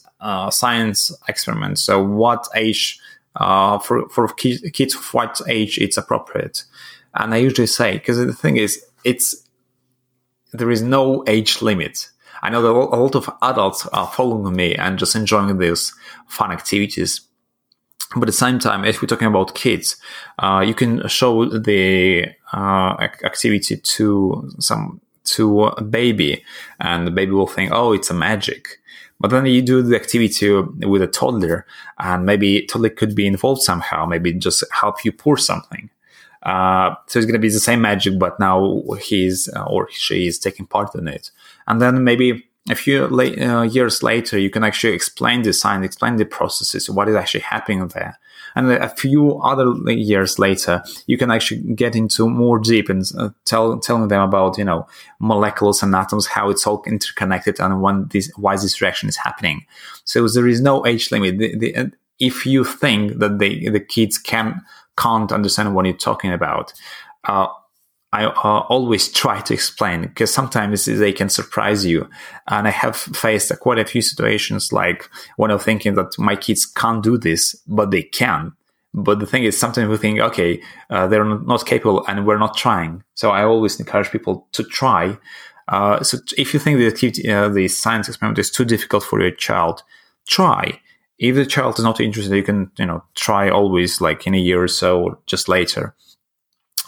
science 0.49 1.11
experiment. 1.27 1.77
So 1.77 2.01
what 2.01 2.47
age 2.55 2.99
for 3.37 4.09
for 4.09 4.27
kids 4.29 5.13
what 5.13 5.41
age 5.47 5.77
it's 5.77 5.97
appropriate? 5.97 6.63
And 7.13 7.33
I 7.33 7.37
usually 7.37 7.67
say 7.67 7.93
because 7.93 8.17
the 8.17 8.33
thing 8.33 8.57
is, 8.57 8.83
it's 9.03 9.44
there 10.57 10.71
is 10.71 10.81
no 10.81 11.23
age 11.27 11.61
limit. 11.61 12.09
I 12.41 12.49
know 12.49 12.61
that 12.61 12.69
a 12.69 12.99
lot 13.01 13.15
of 13.15 13.29
adults 13.41 13.87
are 13.87 14.07
following 14.07 14.55
me 14.55 14.75
and 14.75 14.99
just 14.99 15.15
enjoying 15.15 15.57
these 15.57 15.93
fun 16.27 16.51
activities. 16.51 17.21
But 18.13 18.23
at 18.23 18.27
the 18.27 18.31
same 18.33 18.59
time, 18.59 18.85
if 18.85 19.01
we're 19.01 19.07
talking 19.07 19.27
about 19.27 19.55
kids, 19.55 19.97
uh, 20.39 20.63
you 20.65 20.73
can 20.73 21.07
show 21.07 21.45
the 21.45 22.27
uh, 22.53 23.07
activity 23.23 23.77
to 23.77 24.51
some 24.59 25.01
to 25.25 25.63
a 25.63 25.83
baby, 25.83 26.43
and 26.79 27.07
the 27.07 27.11
baby 27.11 27.31
will 27.31 27.47
think, 27.47 27.71
"Oh, 27.73 27.93
it's 27.93 28.11
a 28.11 28.13
magic." 28.13 28.79
But 29.19 29.31
then 29.31 29.45
you 29.47 29.61
do 29.61 29.81
the 29.81 29.95
activity 29.95 30.51
with 30.85 31.01
a 31.01 31.07
toddler, 31.07 31.65
and 31.97 32.25
maybe 32.25 32.65
toddler 32.67 32.89
could 32.89 33.15
be 33.15 33.25
involved 33.25 33.63
somehow. 33.63 34.05
Maybe 34.05 34.33
just 34.33 34.63
help 34.71 35.03
you 35.03 35.11
pour 35.11 35.37
something. 35.37 35.89
Uh, 36.45 36.93
so 37.07 37.17
it's 37.17 37.25
going 37.25 37.33
to 37.33 37.39
be 37.39 37.49
the 37.49 37.59
same 37.59 37.81
magic, 37.81 38.19
but 38.19 38.39
now 38.39 38.81
he's 39.01 39.49
uh, 39.55 39.63
or 39.63 39.89
she 39.91 40.27
is 40.27 40.37
taking 40.37 40.67
part 40.67 40.93
in 40.95 41.07
it. 41.07 41.31
And 41.67 41.81
then 41.81 42.03
maybe 42.03 42.45
a 42.69 42.75
few 42.75 43.05
uh, 43.05 43.63
years 43.63 44.03
later, 44.03 44.37
you 44.37 44.49
can 44.49 44.63
actually 44.63 44.93
explain 44.93 45.41
the 45.41 45.53
science, 45.53 45.85
explain 45.85 46.15
the 46.17 46.25
processes, 46.25 46.89
what 46.89 47.09
is 47.09 47.15
actually 47.15 47.41
happening 47.41 47.87
there. 47.89 48.19
And 48.55 48.71
a 48.71 48.89
few 48.89 49.39
other 49.41 49.73
years 49.91 50.39
later, 50.39 50.81
you 51.07 51.17
can 51.17 51.29
actually 51.29 51.61
get 51.73 51.95
into 51.95 52.29
more 52.29 52.57
deep 52.57 52.89
and 52.89 53.03
uh, 53.17 53.29
tell 53.43 53.77
telling 53.79 54.07
them 54.07 54.21
about 54.21 54.57
you 54.57 54.63
know 54.63 54.87
molecules 55.19 55.83
and 55.83 55.93
atoms, 55.93 56.27
how 56.27 56.49
it's 56.49 56.65
all 56.65 56.81
interconnected, 56.87 57.59
and 57.59 57.81
when 57.81 58.07
this 58.09 58.31
why 58.37 58.55
this 58.55 58.81
reaction 58.81 59.09
is 59.09 59.17
happening. 59.17 59.65
So 60.05 60.27
there 60.27 60.47
is 60.47 60.61
no 60.61 60.85
age 60.85 61.11
limit. 61.11 61.37
The, 61.37 61.57
the, 61.57 61.91
if 62.19 62.45
you 62.45 62.63
think 62.63 63.19
that 63.19 63.39
the 63.39 63.69
the 63.69 63.79
kids 63.81 64.17
can 64.17 64.61
can't 64.97 65.31
understand 65.31 65.75
what 65.75 65.85
you're 65.85 65.95
talking 65.95 66.31
about, 66.31 66.73
uh, 67.25 67.47
I 68.15 68.25
uh, 68.25 68.65
always 68.69 69.11
try 69.11 69.41
to 69.41 69.53
explain 69.53 70.03
because 70.03 70.33
sometimes 70.33 70.85
they 70.85 71.11
can 71.11 71.27
surprise 71.27 71.85
you. 71.85 72.09
And 72.47 72.65
I 72.65 72.71
have 72.71 72.95
faced 72.95 73.51
quite 73.59 73.77
a 73.77 73.85
few 73.85 74.01
situations 74.01 74.71
like 74.71 75.09
when 75.35 75.51
I'm 75.51 75.59
thinking 75.59 75.95
that 75.95 76.17
my 76.17 76.37
kids 76.37 76.65
can't 76.65 77.03
do 77.03 77.17
this, 77.17 77.55
but 77.67 77.91
they 77.91 78.03
can. 78.03 78.53
But 78.93 79.19
the 79.19 79.25
thing 79.25 79.43
is, 79.43 79.59
sometimes 79.59 79.89
we 79.89 79.97
think, 79.97 80.19
okay, 80.21 80.61
uh, 80.89 81.07
they're 81.07 81.25
not 81.25 81.65
capable 81.65 82.05
and 82.07 82.25
we're 82.25 82.37
not 82.37 82.55
trying. 82.55 83.03
So 83.15 83.31
I 83.31 83.43
always 83.43 83.77
encourage 83.81 84.11
people 84.11 84.47
to 84.53 84.63
try. 84.63 85.17
Uh, 85.67 86.01
so 86.01 86.19
if 86.37 86.53
you 86.53 86.59
think 86.61 86.77
the 86.77 86.87
activity, 86.87 87.29
uh, 87.29 87.49
the 87.49 87.67
science 87.67 88.07
experiment 88.07 88.39
is 88.39 88.49
too 88.49 88.63
difficult 88.63 89.03
for 89.03 89.19
your 89.19 89.31
child, 89.31 89.83
try 90.25 90.79
if 91.17 91.35
the 91.35 91.45
child 91.45 91.77
is 91.79 91.83
not 91.83 91.99
interested, 91.99 92.35
you 92.35 92.43
can, 92.43 92.71
you 92.77 92.85
know, 92.85 93.03
try 93.15 93.49
always 93.49 94.01
like 94.01 94.27
in 94.27 94.35
a 94.35 94.39
year 94.39 94.63
or 94.63 94.67
so, 94.67 95.01
or 95.01 95.17
just 95.25 95.47
later. 95.47 95.95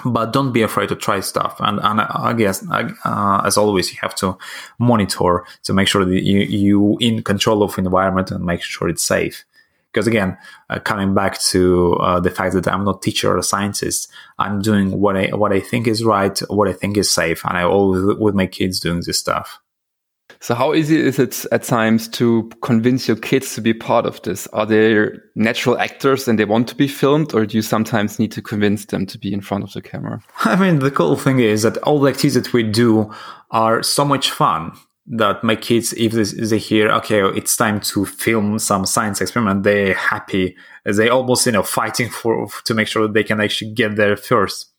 But 0.05 0.31
don't 0.31 0.51
be 0.51 0.61
afraid 0.61 0.89
to 0.89 0.95
try 0.95 1.21
stuff. 1.21 1.55
And, 1.59 1.79
and 1.81 2.01
I 2.01 2.33
guess, 2.33 2.63
uh, 2.69 3.41
as 3.43 3.57
always, 3.57 3.91
you 3.91 3.97
have 4.01 4.15
to 4.15 4.37
monitor 4.77 5.43
to 5.63 5.73
make 5.73 5.87
sure 5.87 6.05
that 6.05 6.23
you, 6.23 6.39
you 6.41 6.97
in 6.99 7.23
control 7.23 7.63
of 7.63 7.77
environment 7.79 8.29
and 8.31 8.45
make 8.45 8.61
sure 8.61 8.89
it's 8.89 9.03
safe. 9.03 9.43
Because 9.91 10.05
again, 10.05 10.37
uh, 10.69 10.79
coming 10.79 11.15
back 11.15 11.39
to 11.39 11.93
uh, 11.95 12.19
the 12.19 12.29
fact 12.29 12.53
that 12.53 12.67
I'm 12.67 12.83
not 12.83 13.01
teacher 13.01 13.31
or 13.31 13.37
a 13.37 13.43
scientist, 13.43 14.11
I'm 14.37 14.61
doing 14.61 14.99
what 14.99 15.17
I 15.17 15.29
what 15.33 15.51
I 15.51 15.59
think 15.59 15.87
is 15.87 16.03
right, 16.03 16.37
what 16.49 16.67
I 16.67 16.73
think 16.73 16.97
is 16.97 17.09
safe, 17.09 17.43
and 17.45 17.57
I 17.57 17.63
always 17.63 18.17
with 18.19 18.35
my 18.35 18.45
kids 18.45 18.79
doing 18.79 19.01
this 19.03 19.17
stuff. 19.17 19.59
So 20.39 20.55
how 20.55 20.73
easy 20.73 20.99
is 20.99 21.19
it 21.19 21.45
at 21.51 21.63
times 21.63 22.07
to 22.09 22.49
convince 22.61 23.07
your 23.07 23.17
kids 23.17 23.55
to 23.55 23.61
be 23.61 23.73
part 23.73 24.05
of 24.05 24.21
this? 24.21 24.47
Are 24.47 24.65
they 24.65 25.07
natural 25.35 25.77
actors 25.79 26.27
and 26.27 26.37
they 26.37 26.45
want 26.45 26.67
to 26.69 26.75
be 26.75 26.87
filmed 26.87 27.33
or 27.33 27.45
do 27.45 27.57
you 27.57 27.61
sometimes 27.61 28.19
need 28.19 28.31
to 28.33 28.41
convince 28.41 28.85
them 28.85 29.05
to 29.07 29.17
be 29.17 29.33
in 29.33 29.41
front 29.41 29.63
of 29.63 29.73
the 29.73 29.81
camera? 29.81 30.21
I 30.45 30.55
mean, 30.55 30.79
the 30.79 30.91
cool 30.91 31.15
thing 31.15 31.39
is 31.39 31.63
that 31.63 31.77
all 31.79 31.99
the 31.99 32.09
activities 32.09 32.35
that 32.35 32.53
we 32.53 32.63
do 32.63 33.11
are 33.51 33.81
so 33.81 34.05
much 34.05 34.31
fun 34.31 34.71
that 35.09 35.43
my 35.43 35.55
kids, 35.55 35.93
if 35.93 36.11
they 36.11 36.57
hear, 36.57 36.91
okay, 36.91 37.21
it's 37.21 37.55
time 37.55 37.79
to 37.79 38.05
film 38.05 38.59
some 38.59 38.85
science 38.85 39.21
experiment, 39.21 39.63
they're 39.63 39.93
happy. 39.93 40.55
They 40.83 41.07
almost, 41.09 41.45
you 41.45 41.53
know, 41.53 41.63
fighting 41.63 42.09
for 42.09 42.47
to 42.65 42.73
make 42.73 42.87
sure 42.87 43.03
that 43.03 43.13
they 43.13 43.23
can 43.23 43.39
actually 43.39 43.71
get 43.71 43.95
there 43.95 44.17
first. 44.17 44.73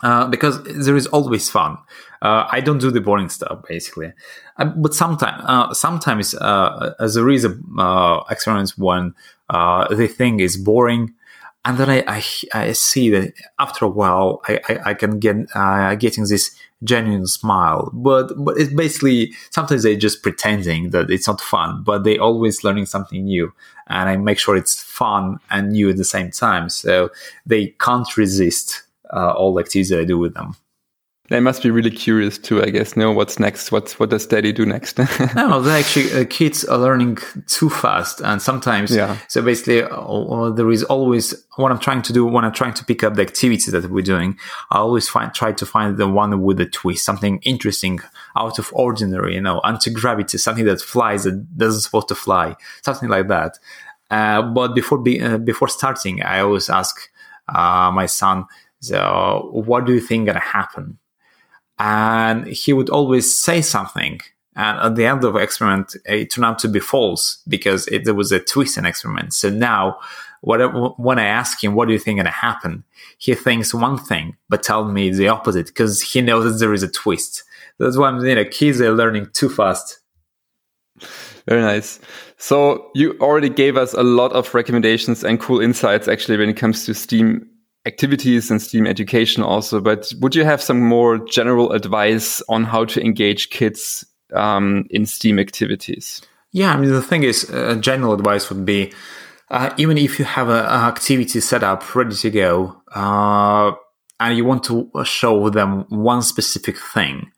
Uh, 0.00 0.28
because 0.28 0.62
there 0.62 0.96
is 0.96 1.08
always 1.08 1.50
fun. 1.50 1.76
Uh, 2.22 2.46
I 2.52 2.60
don't 2.60 2.78
do 2.78 2.92
the 2.92 3.00
boring 3.00 3.28
stuff 3.28 3.64
basically, 3.68 4.12
uh, 4.56 4.66
but 4.66 4.94
sometimes, 4.94 5.42
uh, 5.44 5.74
sometimes 5.74 6.34
uh, 6.34 6.94
there 7.00 7.28
is 7.28 7.44
a 7.44 8.20
experience 8.30 8.78
when 8.78 9.14
the 9.50 10.06
thing 10.06 10.38
is 10.38 10.56
boring, 10.56 11.14
and 11.64 11.78
then 11.78 11.90
I, 11.90 12.04
I, 12.06 12.24
I, 12.54 12.72
see 12.72 13.10
that 13.10 13.32
after 13.58 13.84
a 13.86 13.88
while 13.88 14.40
I, 14.46 14.60
I, 14.68 14.78
I 14.90 14.94
can 14.94 15.18
get 15.18 15.48
getting 15.98 16.24
this 16.28 16.54
genuine 16.84 17.26
smile. 17.26 17.90
But 17.92 18.32
but 18.36 18.56
it's 18.56 18.72
basically 18.72 19.32
sometimes 19.50 19.82
they're 19.82 19.96
just 19.96 20.22
pretending 20.22 20.90
that 20.90 21.10
it's 21.10 21.26
not 21.26 21.40
fun, 21.40 21.82
but 21.82 22.04
they 22.04 22.18
always 22.18 22.62
learning 22.62 22.86
something 22.86 23.24
new, 23.24 23.52
and 23.88 24.08
I 24.08 24.16
make 24.16 24.38
sure 24.38 24.54
it's 24.54 24.80
fun 24.80 25.40
and 25.50 25.72
new 25.72 25.90
at 25.90 25.96
the 25.96 26.04
same 26.04 26.30
time, 26.30 26.68
so 26.68 27.10
they 27.46 27.74
can't 27.80 28.16
resist 28.16 28.84
uh, 29.12 29.32
all 29.32 29.54
the 29.54 29.60
activities 29.60 29.90
that 29.90 30.00
I 30.00 30.04
do 30.04 30.18
with 30.18 30.34
them. 30.34 30.56
They 31.28 31.40
must 31.40 31.62
be 31.62 31.70
really 31.70 31.90
curious 31.90 32.38
too, 32.38 32.62
I 32.62 32.70
guess. 32.70 32.96
Know 32.96 33.12
what's 33.12 33.38
next? 33.38 33.70
What's 33.70 34.00
what 34.00 34.08
does 34.08 34.26
Daddy 34.26 34.50
do 34.50 34.64
next? 34.64 34.98
no, 35.36 35.60
they 35.60 35.78
actually 35.78 36.12
uh, 36.12 36.24
kids 36.24 36.64
are 36.64 36.78
learning 36.78 37.18
too 37.46 37.68
fast, 37.68 38.22
and 38.22 38.40
sometimes. 38.40 38.96
Yeah. 38.96 39.18
So 39.28 39.42
basically, 39.42 39.82
uh, 39.82 39.88
uh, 39.88 40.50
there 40.50 40.70
is 40.70 40.84
always 40.84 41.34
what 41.56 41.70
I'm 41.70 41.78
trying 41.78 42.00
to 42.02 42.14
do 42.14 42.24
when 42.24 42.46
I'm 42.46 42.52
trying 42.52 42.72
to 42.74 42.84
pick 42.84 43.04
up 43.04 43.14
the 43.14 43.22
activity 43.22 43.70
that 43.70 43.90
we're 43.90 44.02
doing. 44.02 44.38
I 44.70 44.78
always 44.78 45.10
find 45.10 45.34
try 45.34 45.52
to 45.52 45.66
find 45.66 45.98
the 45.98 46.08
one 46.08 46.40
with 46.40 46.60
a 46.60 46.66
twist, 46.66 47.04
something 47.04 47.40
interesting, 47.42 48.00
out 48.34 48.58
of 48.58 48.70
ordinary. 48.72 49.34
You 49.34 49.42
know, 49.42 49.60
anti 49.64 49.90
gravity, 49.90 50.38
something 50.38 50.64
that 50.64 50.80
flies 50.80 51.24
that 51.24 51.58
doesn't 51.58 51.82
supposed 51.82 52.08
to 52.08 52.14
fly, 52.14 52.56
something 52.80 53.10
like 53.10 53.28
that. 53.28 53.58
Uh, 54.10 54.40
but 54.40 54.74
before 54.74 54.96
be, 54.96 55.20
uh, 55.20 55.36
before 55.36 55.68
starting, 55.68 56.22
I 56.22 56.40
always 56.40 56.70
ask 56.70 57.10
uh, 57.54 57.90
my 57.92 58.06
son 58.06 58.46
so, 58.80 59.50
what 59.52 59.86
do 59.86 59.92
you 59.92 60.00
think 60.00 60.26
gonna 60.26 60.38
happen? 60.38 60.98
And 61.78 62.46
he 62.46 62.72
would 62.72 62.90
always 62.90 63.34
say 63.34 63.62
something. 63.62 64.20
And 64.56 64.78
at 64.78 64.96
the 64.96 65.06
end 65.06 65.24
of 65.24 65.34
the 65.34 65.38
experiment, 65.38 65.96
it 66.04 66.30
turned 66.30 66.44
out 66.44 66.58
to 66.60 66.68
be 66.68 66.80
false 66.80 67.42
because 67.46 67.86
it, 67.88 68.04
there 68.04 68.14
was 68.14 68.32
a 68.32 68.40
twist 68.40 68.76
in 68.76 68.86
experiment. 68.86 69.32
So 69.34 69.50
now, 69.50 69.98
whatever, 70.40 70.88
when 70.96 71.18
I 71.18 71.26
ask 71.26 71.62
him, 71.62 71.74
what 71.74 71.86
do 71.86 71.92
you 71.92 71.98
think 71.98 72.18
gonna 72.18 72.30
happen? 72.30 72.84
He 73.18 73.34
thinks 73.34 73.74
one 73.74 73.98
thing, 73.98 74.36
but 74.48 74.62
tell 74.62 74.84
me 74.84 75.10
the 75.10 75.28
opposite 75.28 75.66
because 75.66 76.02
he 76.02 76.20
knows 76.20 76.44
that 76.44 76.58
there 76.58 76.74
is 76.74 76.82
a 76.82 76.88
twist. 76.88 77.44
That's 77.78 77.96
why 77.96 78.08
I'm, 78.08 78.24
you 78.24 78.34
know, 78.34 78.44
kids 78.44 78.80
are 78.80 78.92
learning 78.92 79.30
too 79.32 79.48
fast. 79.48 80.00
Very 81.46 81.62
nice. 81.62 82.00
So 82.36 82.90
you 82.94 83.16
already 83.20 83.48
gave 83.48 83.76
us 83.76 83.94
a 83.94 84.02
lot 84.02 84.32
of 84.32 84.52
recommendations 84.54 85.24
and 85.24 85.40
cool 85.40 85.60
insights 85.60 86.06
actually 86.06 86.38
when 86.38 86.50
it 86.50 86.56
comes 86.56 86.84
to 86.86 86.94
STEAM 86.94 87.48
activities 87.86 88.50
and 88.50 88.60
STEAM 88.60 88.86
education 88.86 89.42
also, 89.42 89.80
but 89.80 90.12
would 90.20 90.34
you 90.34 90.44
have 90.44 90.60
some 90.62 90.80
more 90.80 91.18
general 91.18 91.72
advice 91.72 92.42
on 92.48 92.64
how 92.64 92.84
to 92.84 93.00
engage 93.00 93.50
kids 93.50 94.04
um, 94.34 94.86
in 94.90 95.06
STEAM 95.06 95.38
activities? 95.38 96.22
Yeah, 96.52 96.72
I 96.72 96.76
mean, 96.76 96.90
the 96.90 97.02
thing 97.02 97.22
is, 97.22 97.50
uh, 97.50 97.76
general 97.76 98.12
advice 98.14 98.48
would 98.50 98.64
be 98.64 98.92
uh, 99.50 99.72
even 99.78 99.96
if 99.96 100.18
you 100.18 100.24
have 100.24 100.48
an 100.48 100.64
activity 100.64 101.40
set 101.40 101.62
up 101.62 101.94
ready 101.94 102.14
to 102.14 102.30
go 102.30 102.82
uh, 102.94 103.72
and 104.20 104.36
you 104.36 104.44
want 104.44 104.64
to 104.64 104.90
show 105.04 105.48
them 105.48 105.84
one 105.88 106.22
specific 106.22 106.76
thing, 106.76 107.30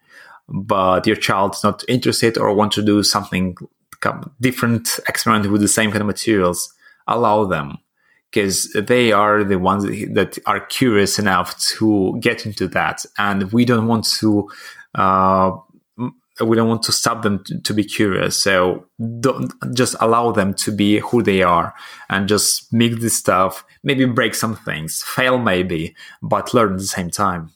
but 0.49 1.07
your 1.07 1.17
child's 1.17 1.63
not 1.63 1.85
interested 1.89 2.37
or 2.37 2.53
want 2.55 2.73
to 2.73 2.83
do 2.83 3.03
something 3.03 3.57
different 4.41 4.99
experiment 5.09 5.51
with 5.53 5.61
the 5.61 5.69
same 5.69 5.91
kind 5.91 6.01
of 6.01 6.07
materials, 6.07 6.73
allow 7.07 7.45
them 7.45 7.79
because 8.31 8.73
they 8.73 9.13
are 9.13 9.45
the 9.45 9.59
ones 9.59 9.85
that 9.85 10.39
are 10.47 10.61
curious 10.67 11.19
enough 11.19 11.59
to 11.79 12.17
get 12.21 12.47
into 12.47 12.69
that, 12.69 13.05
and 13.19 13.53
we 13.53 13.65
don't 13.65 13.87
want 13.87 14.05
to. 14.21 14.49
Uh, 14.95 15.53
we 16.45 16.57
don't 16.57 16.69
want 16.69 16.83
to 16.83 16.93
stop 16.93 17.23
them 17.23 17.45
to, 17.45 17.61
to 17.61 17.75
be 17.75 17.85
curious. 17.85 18.43
So 18.43 18.87
don't 19.21 19.53
just 19.75 19.95
allow 20.01 20.33
them 20.33 20.55
to 20.55 20.73
be 20.73 20.99
who 20.99 21.23
they 21.23 21.43
are 21.43 21.75
and 22.09 22.29
just 22.29 22.73
make 22.73 23.01
this 23.01 23.15
stuff, 23.15 23.63
maybe 23.83 24.07
break 24.07 24.35
some 24.35 24.57
things, 24.57 25.03
fail 25.03 25.39
maybe, 25.39 25.95
but 26.23 26.55
learn 26.55 26.73
at 26.73 26.79
the 26.79 26.87
same 26.87 27.11
time. 27.11 27.51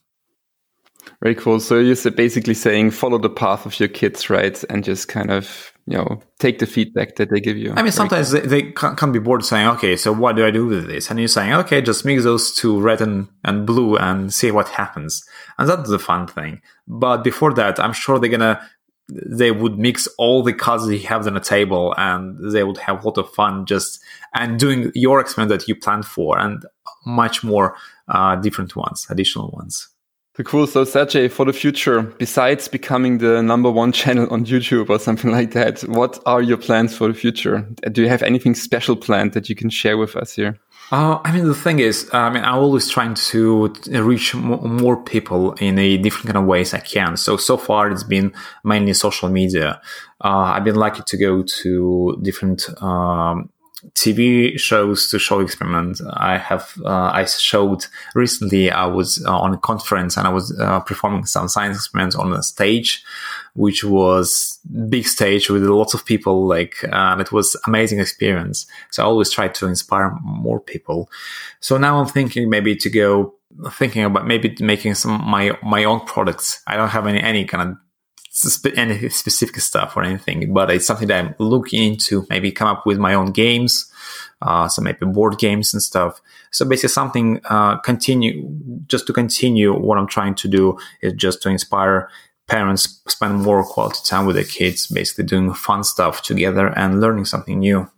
Very 1.22 1.34
cool. 1.34 1.60
So 1.60 1.78
you're 1.78 2.10
basically 2.12 2.54
saying 2.54 2.90
follow 2.90 3.18
the 3.18 3.30
path 3.30 3.66
of 3.66 3.78
your 3.80 3.88
kids, 3.88 4.28
right? 4.30 4.62
And 4.68 4.84
just 4.84 5.08
kind 5.08 5.30
of 5.30 5.72
you 5.86 5.96
know 5.96 6.20
take 6.38 6.58
the 6.58 6.66
feedback 6.66 7.16
that 7.16 7.30
they 7.30 7.40
give 7.40 7.56
you. 7.56 7.72
I 7.76 7.82
mean, 7.82 7.92
sometimes 7.92 8.30
they, 8.30 8.40
they 8.40 8.62
can 8.72 9.12
be 9.12 9.18
bored 9.18 9.44
saying, 9.44 9.68
"Okay, 9.68 9.96
so 9.96 10.12
what 10.12 10.36
do 10.36 10.46
I 10.46 10.50
do 10.50 10.66
with 10.66 10.86
this?" 10.86 11.10
And 11.10 11.18
you're 11.18 11.28
saying, 11.28 11.52
"Okay, 11.54 11.80
just 11.82 12.04
mix 12.04 12.24
those 12.24 12.54
two, 12.54 12.80
red 12.80 13.00
and, 13.00 13.28
and 13.44 13.66
blue, 13.66 13.96
and 13.96 14.32
see 14.32 14.50
what 14.50 14.68
happens." 14.68 15.24
And 15.58 15.68
that's 15.68 15.90
the 15.90 15.98
fun 15.98 16.26
thing. 16.26 16.60
But 16.86 17.24
before 17.24 17.52
that, 17.54 17.78
I'm 17.80 17.92
sure 17.92 18.18
they're 18.18 18.30
gonna 18.30 18.60
they 19.08 19.50
would 19.50 19.78
mix 19.78 20.06
all 20.18 20.42
the 20.42 20.54
colors 20.54 20.90
you 20.90 21.06
have 21.06 21.26
on 21.26 21.34
the 21.34 21.40
table, 21.40 21.94
and 21.96 22.52
they 22.52 22.64
would 22.64 22.78
have 22.78 23.02
a 23.02 23.06
lot 23.06 23.18
of 23.18 23.30
fun 23.32 23.66
just 23.66 24.00
and 24.34 24.58
doing 24.58 24.90
your 24.94 25.20
experiment 25.20 25.58
that 25.58 25.68
you 25.68 25.74
planned 25.74 26.06
for, 26.06 26.38
and 26.38 26.64
much 27.06 27.44
more 27.44 27.76
uh, 28.08 28.36
different 28.36 28.74
ones, 28.76 29.06
additional 29.10 29.50
ones. 29.50 29.88
So 30.36 30.42
cool. 30.42 30.66
So 30.66 30.82
Sergey, 30.82 31.28
for 31.28 31.44
the 31.44 31.52
future, 31.52 32.02
besides 32.02 32.66
becoming 32.66 33.18
the 33.18 33.40
number 33.40 33.70
one 33.70 33.92
channel 34.00 34.26
on 34.32 34.44
YouTube 34.44 34.90
or 34.90 34.98
something 34.98 35.30
like 35.30 35.52
that, 35.52 35.82
what 35.82 36.18
are 36.26 36.42
your 36.42 36.56
plans 36.56 36.96
for 36.96 37.06
the 37.06 37.14
future? 37.14 37.68
Do 37.92 38.02
you 38.02 38.08
have 38.08 38.22
anything 38.22 38.56
special 38.56 38.96
planned 38.96 39.34
that 39.34 39.48
you 39.48 39.54
can 39.54 39.70
share 39.70 39.96
with 39.96 40.16
us 40.16 40.34
here? 40.34 40.58
Uh, 40.90 41.18
I 41.24 41.32
mean, 41.32 41.46
the 41.46 41.54
thing 41.54 41.78
is, 41.78 42.10
I 42.12 42.30
mean, 42.30 42.44
I'm 42.44 42.56
always 42.56 42.90
trying 42.90 43.14
to 43.14 43.72
reach 43.90 44.34
more 44.34 45.02
people 45.02 45.52
in 45.54 45.78
a 45.78 45.96
different 45.98 46.26
kind 46.26 46.36
of 46.36 46.44
ways 46.44 46.74
I 46.74 46.80
can. 46.80 47.16
So, 47.16 47.36
so 47.36 47.56
far 47.56 47.90
it's 47.90 48.02
been 48.02 48.34
mainly 48.64 48.92
social 48.92 49.28
media. 49.28 49.80
Uh, 50.20 50.54
I've 50.54 50.64
been 50.64 50.74
lucky 50.74 51.02
to 51.06 51.16
go 51.16 51.42
to 51.42 52.18
different 52.22 52.68
um, 52.82 53.50
TV 53.94 54.58
shows 54.58 55.10
to 55.10 55.18
show 55.18 55.40
experiment. 55.40 56.00
I 56.14 56.38
have 56.38 56.72
uh, 56.84 57.10
I 57.12 57.24
showed 57.26 57.86
recently. 58.14 58.70
I 58.70 58.86
was 58.86 59.24
uh, 59.26 59.36
on 59.36 59.52
a 59.52 59.58
conference 59.58 60.16
and 60.16 60.26
I 60.26 60.30
was 60.30 60.58
uh, 60.58 60.80
performing 60.80 61.26
some 61.26 61.48
science 61.48 61.76
experiments 61.76 62.16
on 62.16 62.32
a 62.32 62.42
stage, 62.42 63.04
which 63.54 63.84
was 63.84 64.58
big 64.88 65.06
stage 65.06 65.50
with 65.50 65.64
lots 65.64 65.92
of 65.92 66.04
people. 66.04 66.46
Like 66.46 66.76
and 66.84 67.20
it 67.20 67.32
was 67.32 67.56
amazing 67.66 68.00
experience. 68.00 68.66
So 68.90 69.02
I 69.02 69.06
always 69.06 69.30
try 69.30 69.48
to 69.48 69.66
inspire 69.66 70.16
more 70.22 70.60
people. 70.60 71.10
So 71.60 71.76
now 71.76 72.00
I'm 72.00 72.06
thinking 72.06 72.48
maybe 72.48 72.76
to 72.76 72.90
go 72.90 73.34
thinking 73.72 74.04
about 74.04 74.26
maybe 74.26 74.56
making 74.60 74.94
some 74.94 75.22
my 75.24 75.56
my 75.62 75.84
own 75.84 76.00
products. 76.00 76.62
I 76.66 76.76
don't 76.76 76.88
have 76.88 77.06
any 77.06 77.20
any 77.20 77.44
kind 77.44 77.70
of 77.70 77.76
any 78.76 79.08
specific 79.10 79.56
stuff 79.60 79.96
or 79.96 80.02
anything, 80.02 80.52
but 80.52 80.70
it's 80.70 80.86
something 80.86 81.08
that 81.08 81.24
I'm 81.24 81.34
looking 81.38 81.92
into. 81.92 82.26
Maybe 82.28 82.50
come 82.50 82.68
up 82.68 82.84
with 82.84 82.98
my 82.98 83.14
own 83.14 83.30
games, 83.30 83.90
uh, 84.42 84.68
so 84.68 84.82
maybe 84.82 85.06
board 85.06 85.38
games 85.38 85.72
and 85.72 85.82
stuff. 85.82 86.20
So 86.50 86.64
basically, 86.64 86.90
something 86.90 87.40
uh, 87.44 87.78
continue 87.78 88.48
just 88.86 89.06
to 89.06 89.12
continue 89.12 89.72
what 89.72 89.98
I'm 89.98 90.08
trying 90.08 90.34
to 90.36 90.48
do 90.48 90.78
is 91.00 91.12
just 91.14 91.42
to 91.42 91.48
inspire 91.48 92.08
parents 92.46 93.02
spend 93.08 93.40
more 93.40 93.64
quality 93.64 94.00
time 94.04 94.26
with 94.26 94.36
their 94.36 94.44
kids, 94.44 94.86
basically 94.86 95.24
doing 95.24 95.52
fun 95.54 95.82
stuff 95.84 96.22
together 96.22 96.66
and 96.76 97.00
learning 97.00 97.24
something 97.24 97.58
new. 97.58 97.88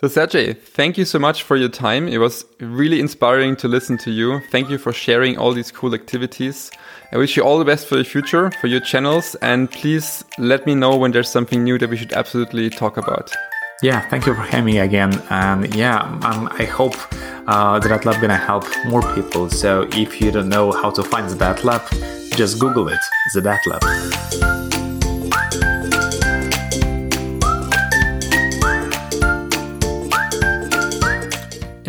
So 0.00 0.08
Sergey, 0.08 0.54
thank 0.54 0.96
you 0.96 1.04
so 1.04 1.18
much 1.18 1.42
for 1.42 1.58
your 1.58 1.68
time. 1.68 2.08
It 2.08 2.16
was 2.16 2.46
really 2.58 3.00
inspiring 3.00 3.54
to 3.56 3.68
listen 3.68 3.98
to 3.98 4.10
you. 4.10 4.40
Thank 4.50 4.70
you 4.70 4.78
for 4.78 4.94
sharing 4.94 5.36
all 5.36 5.52
these 5.52 5.70
cool 5.70 5.94
activities. 5.94 6.70
I 7.12 7.18
wish 7.18 7.36
you 7.36 7.42
all 7.42 7.58
the 7.58 7.66
best 7.66 7.86
for 7.86 7.96
the 7.96 8.04
future, 8.04 8.50
for 8.62 8.66
your 8.66 8.80
channels, 8.80 9.34
and 9.42 9.70
please 9.70 10.24
let 10.38 10.64
me 10.64 10.74
know 10.74 10.96
when 10.96 11.12
there's 11.12 11.28
something 11.28 11.62
new 11.62 11.76
that 11.76 11.90
we 11.90 11.98
should 11.98 12.14
absolutely 12.14 12.70
talk 12.70 12.96
about. 12.96 13.30
Yeah, 13.82 14.00
thank 14.08 14.24
you 14.24 14.34
for 14.34 14.40
having 14.40 14.64
me 14.64 14.78
again. 14.78 15.12
And 15.28 15.74
yeah, 15.74 16.00
um, 16.22 16.48
I 16.50 16.64
hope 16.64 16.94
uh, 17.46 17.78
the 17.78 17.90
Lab 17.90 18.22
gonna 18.22 18.38
help 18.38 18.64
more 18.86 19.02
people. 19.14 19.50
So 19.50 19.86
if 19.92 20.18
you 20.18 20.32
don't 20.32 20.48
know 20.48 20.72
how 20.72 20.90
to 20.92 21.02
find 21.02 21.28
the 21.28 21.60
Lab, 21.62 21.82
just 22.36 22.58
Google 22.58 22.88
it, 22.88 23.00
the 23.34 23.42
Lab. 23.42 24.79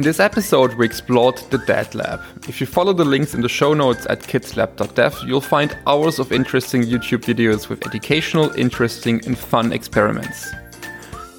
In 0.02 0.06
this 0.06 0.20
episode, 0.20 0.74
we 0.74 0.86
explored 0.88 1.38
the 1.52 1.60
Dad 1.60 1.94
Lab. 1.94 2.22
If 2.48 2.60
you 2.60 2.66
follow 2.66 2.92
the 2.92 3.06
links 3.06 3.36
in 3.36 3.42
the 3.42 3.48
show 3.48 3.76
notes 3.76 4.08
at 4.10 4.22
kidslab.dev, 4.22 5.16
you'll 5.28 5.42
find 5.42 5.78
hours 5.86 6.18
of 6.18 6.32
interesting 6.32 6.82
YouTube 6.82 7.24
videos 7.24 7.70
with 7.70 7.86
educational, 7.86 8.50
interesting, 8.58 9.24
and 9.28 9.38
fun 9.38 9.72
experiments. 9.72 10.50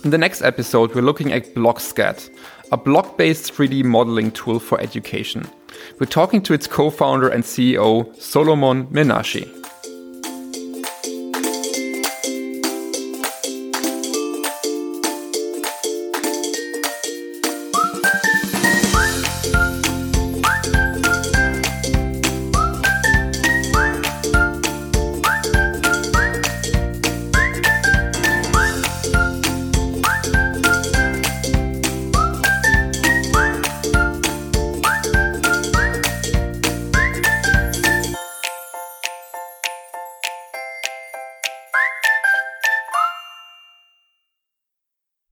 In 0.04 0.10
the 0.10 0.16
next 0.16 0.42
episode, 0.42 0.94
we're 0.94 1.02
looking 1.02 1.32
at 1.32 1.52
BlocksCAD, 1.56 2.30
a 2.70 2.76
block 2.76 3.18
based 3.18 3.52
3D 3.52 3.82
modeling 3.82 4.30
tool 4.30 4.60
for 4.60 4.80
education. 4.80 5.44
We're 5.98 6.06
talking 6.06 6.40
to 6.42 6.54
its 6.54 6.68
co 6.68 6.88
founder 6.88 7.30
and 7.30 7.42
CEO, 7.42 8.14
Solomon 8.14 8.86
Menashi. 8.92 9.61